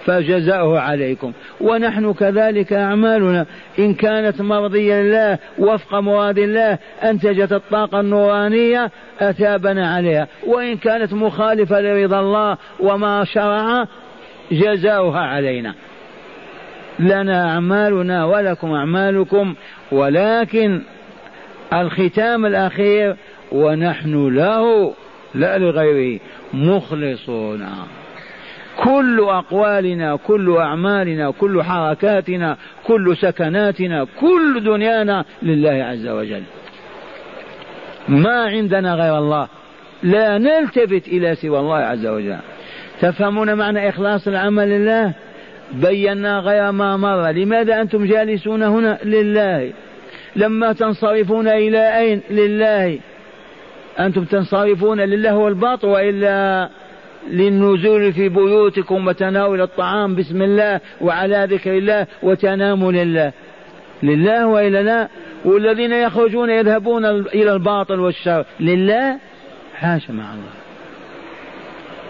فجزاؤه 0.06 0.80
عليكم. 0.80 1.34
ونحن 1.62 2.14
كذلك 2.14 2.74
أعمالنا 2.74 3.46
إن 3.80 3.94
كانت 3.94 4.42
مرضية 4.42 5.02
لله 5.02 5.40
وفق 5.60 5.96
مراد 5.96 6.38
الله 6.38 6.78
أنتجت 7.04 7.54
الطاقة 7.54 8.00
النورانية 8.00 8.92
أثابنا 9.20 9.96
عليها. 9.96 10.28
وإن 10.48 10.78
كانت 10.78 11.14
مخالفة 11.14 11.82
لرضا 11.82 12.20
الله 12.20 12.58
وما 12.80 13.24
شرع 13.24 13.88
جزاؤها 14.52 15.20
علينا. 15.20 15.74
لنا 17.00 17.50
أعمالنا 17.50 18.26
ولكم 18.26 18.72
أعمالكم 18.72 19.56
ولكن 19.92 20.82
الختام 21.74 22.46
الأخير 22.46 23.16
ونحن 23.52 24.28
له 24.36 24.94
لا 25.36 25.58
لغيره 25.58 26.20
مخلصون. 26.54 27.68
كل 28.84 29.20
أقوالنا 29.20 30.16
كل 30.16 30.58
أعمالنا 30.58 31.32
كل 31.32 31.64
حركاتنا 31.64 32.58
كل 32.84 33.18
سكناتنا 33.18 34.08
كل 34.20 34.64
دنيانا 34.64 35.26
لله 35.44 35.84
عز 35.84 36.08
وجل. 36.08 36.44
ما 38.08 38.44
عندنا 38.44 38.96
غير 38.96 39.18
الله. 39.18 39.48
لا 40.04 40.38
نلتفت 40.38 41.08
إلى 41.08 41.36
سوى 41.36 41.60
الله 41.60 41.78
عز 41.78 42.06
وجل. 42.06 42.38
تفهمون 43.02 43.54
معنى 43.54 43.90
إخلاص 43.90 44.28
العمل 44.28 44.70
لله؟ 44.70 45.14
بينا 45.74 46.40
غير 46.40 46.72
ما 46.72 46.98
مر. 46.98 47.32
لماذا 47.32 47.82
أنتم 47.82 48.06
جالسون 48.06 48.64
هنا؟ 48.64 48.98
لله. 49.04 49.72
لما 50.36 50.74
تنصرفون 50.74 51.48
إلى 51.48 52.00
أين؟ 52.00 52.22
لله. 52.30 53.00
أنتم 54.00 54.24
تنصرفون 54.24 55.02
لله 55.02 55.36
والباطل 55.38 55.88
وإلا 55.88 56.70
للنزول 57.32 58.14
في 58.14 58.30
بيوتكم 58.30 59.08
وتناول 59.08 59.62
الطعام 59.62 60.16
بسم 60.16 60.42
الله 60.42 60.80
وعلى 61.02 61.48
ذكر 61.50 61.78
الله 61.78 62.08
وتناموا 62.24 62.92
لله. 62.92 63.32
لله 64.04 64.48
وإلا 64.48 64.84
لا؟ 64.84 65.08
والذين 65.46 65.92
يخرجون 65.92 66.50
يذهبون 66.50 67.06
إلى 67.06 67.54
الباطل 67.54 68.00
والشر. 68.00 68.46
لله؟ 68.60 69.18
حاشا 69.76 70.12
مع 70.12 70.34
الله. 70.34 70.64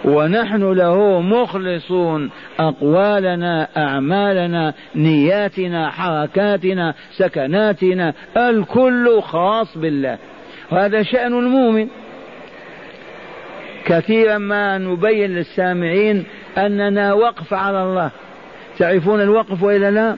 ونحن 0.05 0.72
له 0.74 1.22
مخلصون 1.22 2.30
أقوالنا 2.59 3.68
أعمالنا 3.78 4.74
نياتنا 4.95 5.89
حركاتنا 5.89 6.93
سكناتنا 7.18 8.14
الكل 8.38 9.22
خاص 9.22 9.78
بالله. 9.78 10.18
وهذا 10.72 11.03
شأن 11.03 11.34
المؤمن. 11.34 11.88
كثيرا 13.86 14.38
ما 14.38 14.78
نبين 14.78 15.36
للسامعين 15.36 16.26
أننا 16.58 17.14
وقف 17.14 17.54
على 17.54 17.84
الله. 17.84 18.12
تعرفون 18.80 19.22
الوقف 19.22 19.64
وإلا 19.64 19.92
لا؟ 19.92 20.16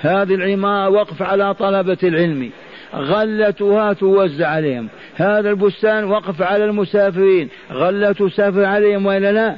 هذه 0.00 0.34
العمارة 0.34 0.88
وقف 0.88 1.22
على 1.22 1.54
طلبة 1.54 1.98
العلم. 2.02 2.50
غلتها 2.94 3.92
توزع 3.92 4.48
عليهم. 4.48 4.88
هذا 5.16 5.50
البستان 5.50 6.04
وقف 6.04 6.42
على 6.42 6.64
المسافرين. 6.64 7.48
غلة 7.72 8.12
تسافر 8.12 8.64
عليهم 8.64 9.06
وإلا 9.06 9.32
لا؟ 9.32 9.56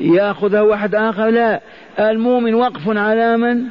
ياخذها 0.00 0.60
واحد 0.60 0.94
آخر؟ 0.94 1.30
لا. 1.30 1.60
المؤمن 2.00 2.54
وقف 2.54 2.88
على 2.88 3.36
من؟ 3.36 3.62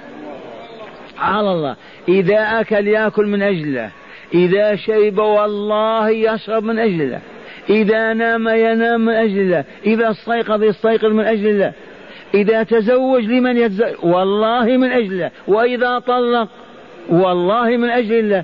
على 1.20 1.52
الله. 1.52 1.76
إذا 2.08 2.40
أكل 2.40 2.88
يأكل 2.88 3.26
من 3.26 3.42
أجله. 3.42 3.90
إذا 4.34 4.76
شرب 4.76 5.18
والله 5.18 6.10
يشرب 6.10 6.64
من 6.64 6.80
أجل 6.80 7.02
الله 7.02 7.20
إذا 7.70 8.14
نام 8.14 8.48
ينام 8.48 9.06
من 9.06 9.14
أجل 9.14 9.40
الله 9.40 9.64
إذا 9.86 10.12
استيقظ 10.12 10.64
يستيقظ 10.64 11.06
من 11.06 11.26
أجل 11.26 11.48
الله. 11.48 11.74
إذا 12.34 12.64
تزوج 12.64 13.24
لمن 13.24 13.58
يتزوج 13.58 13.96
والله 14.04 14.66
من 14.66 14.92
أجل 14.92 15.14
الله. 15.14 15.32
وإذا 15.48 16.00
طلق 16.00 16.48
والله 17.10 17.78
من 17.78 17.90
أجل 17.90 18.20
الله. 18.20 18.44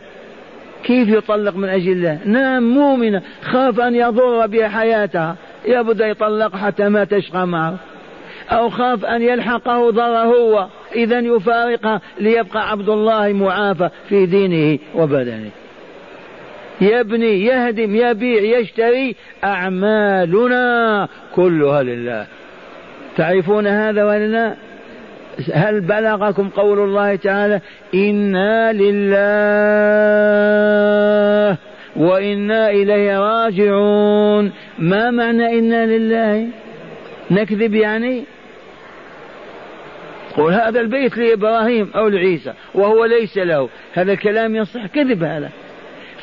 كيف 0.84 1.10
يطلق 1.10 1.56
من 1.56 1.70
أجل 1.70 1.92
الله؟ 1.92 2.20
نعم 2.26 2.64
مؤمنة. 2.64 3.22
خاف 3.42 3.80
أن 3.80 3.96
يضر 3.96 4.48
بها 4.48 4.68
حياتها. 4.68 5.36
يبدأ 5.66 6.08
يطلق 6.08 6.56
حتى 6.56 6.90
ما 6.90 7.04
تشقى 7.04 7.48
معه. 7.48 7.76
أو 8.50 8.70
خاف 8.70 9.06
أن 9.06 9.22
يلحقه 9.22 9.90
ضر 9.90 10.18
هو. 10.18 10.68
إذا 10.96 11.20
يفارقها 11.20 12.02
ليبقى 12.20 12.72
عبد 12.72 12.90
الله 12.90 13.34
معافى 13.34 13.90
في 14.10 14.26
دينه 14.26 14.80
وبدنه. 14.96 15.50
يبني 16.82 17.46
يهدم 17.46 17.96
يبيع 17.96 18.60
يشتري 18.60 19.16
أعمالنا 19.44 21.08
كلها 21.36 21.84
لله. 21.84 22.28
تعرفون 23.18 23.68
هذا 23.68 24.04
ولا 24.04 24.28
لا 24.28 24.56
هل 25.54 25.82
بلغكم 25.82 26.50
قول 26.50 26.80
الله 26.80 27.16
تعالى 27.16 27.62
إنا 27.94 28.74
لله 28.74 29.18
وإنا 31.96 32.70
إليه 32.70 33.20
راجعون؟ 33.20 34.52
ما 34.80 35.12
معنى 35.12 35.60
إنا 35.60 35.86
لله؟ 35.86 36.48
نكذب 37.32 37.74
يعني؟ 37.74 38.24
قول 40.36 40.54
هذا 40.54 40.80
البيت 40.80 41.18
لإبراهيم 41.18 41.92
أو 41.96 42.08
لعيسى 42.08 42.54
وهو 42.74 43.06
ليس 43.06 43.38
له. 43.38 43.70
هذا 43.94 44.12
الكلام 44.12 44.56
يصح 44.56 44.86
كذب 44.86 45.24
هذا. 45.24 45.50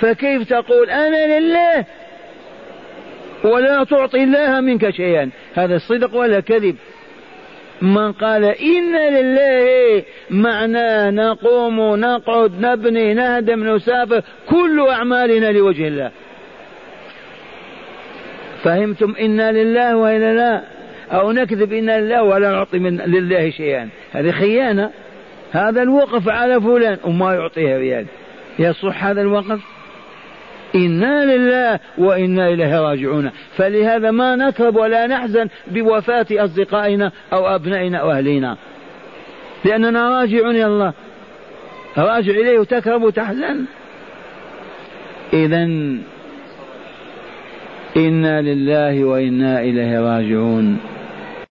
فكيف 0.04 0.48
تقول 0.48 0.90
أنا 0.90 1.38
لله 1.38 1.84
ولا 3.44 3.84
تعطي 3.84 4.24
الله 4.24 4.60
منك 4.60 4.90
شيئا؟ 4.90 5.30
هذا 5.54 5.76
الصدق 5.76 6.16
ولا 6.16 6.40
كذب؟ 6.40 6.76
من 7.82 8.12
قال 8.12 8.44
إن 8.44 8.96
لله 8.96 10.02
معناه 10.30 11.10
نقوم 11.10 11.96
نقعد 11.96 12.52
نبني 12.60 13.14
نهدم 13.14 13.74
نسافر 13.74 14.22
كل 14.48 14.86
أعمالنا 14.88 15.52
لوجه 15.52 15.88
الله. 15.88 16.10
فهمتم 18.62 19.14
إنا 19.20 19.52
لله 19.52 19.96
وإلا 19.96 20.34
لا؟ 20.34 20.62
أو 21.12 21.32
نكذب 21.32 21.72
إنا 21.72 22.00
لله 22.00 22.22
ولا 22.22 22.50
نعطي 22.50 22.78
من 22.78 22.96
لله 22.96 23.50
شيئا؟ 23.50 23.88
هذه 24.12 24.30
خيانة. 24.30 24.90
هذا 25.52 25.82
الوقف 25.82 26.28
على 26.28 26.60
فلان 26.60 26.98
وما 27.04 27.34
يعطيه 27.34 27.76
ريال 27.76 28.06
يصح 28.58 29.04
هذا 29.04 29.20
الوقف؟ 29.20 29.73
إنا 30.74 31.36
لله 31.36 31.80
وإنا 31.98 32.48
إليه 32.48 32.80
راجعون. 32.80 33.30
فلهذا 33.56 34.10
ما 34.10 34.36
نكرب 34.36 34.76
ولا 34.76 35.06
نحزن 35.06 35.48
بوفاة 35.66 36.26
أصدقائنا 36.32 37.12
أو 37.32 37.54
أبنائنا 37.54 37.98
أو 37.98 38.10
أهلنا 38.10 38.56
لأننا 39.64 40.20
راجعون 40.20 40.56
إلى 40.56 40.66
الله. 40.66 40.92
راجع 41.98 42.32
إليه 42.32 42.58
وتكرب 42.58 43.02
وتحزن. 43.02 43.64
إذا 45.32 45.62
إنا 47.96 48.42
لله 48.42 49.04
وإنا 49.04 49.60
إليه 49.60 50.00
راجعون. 50.00 50.78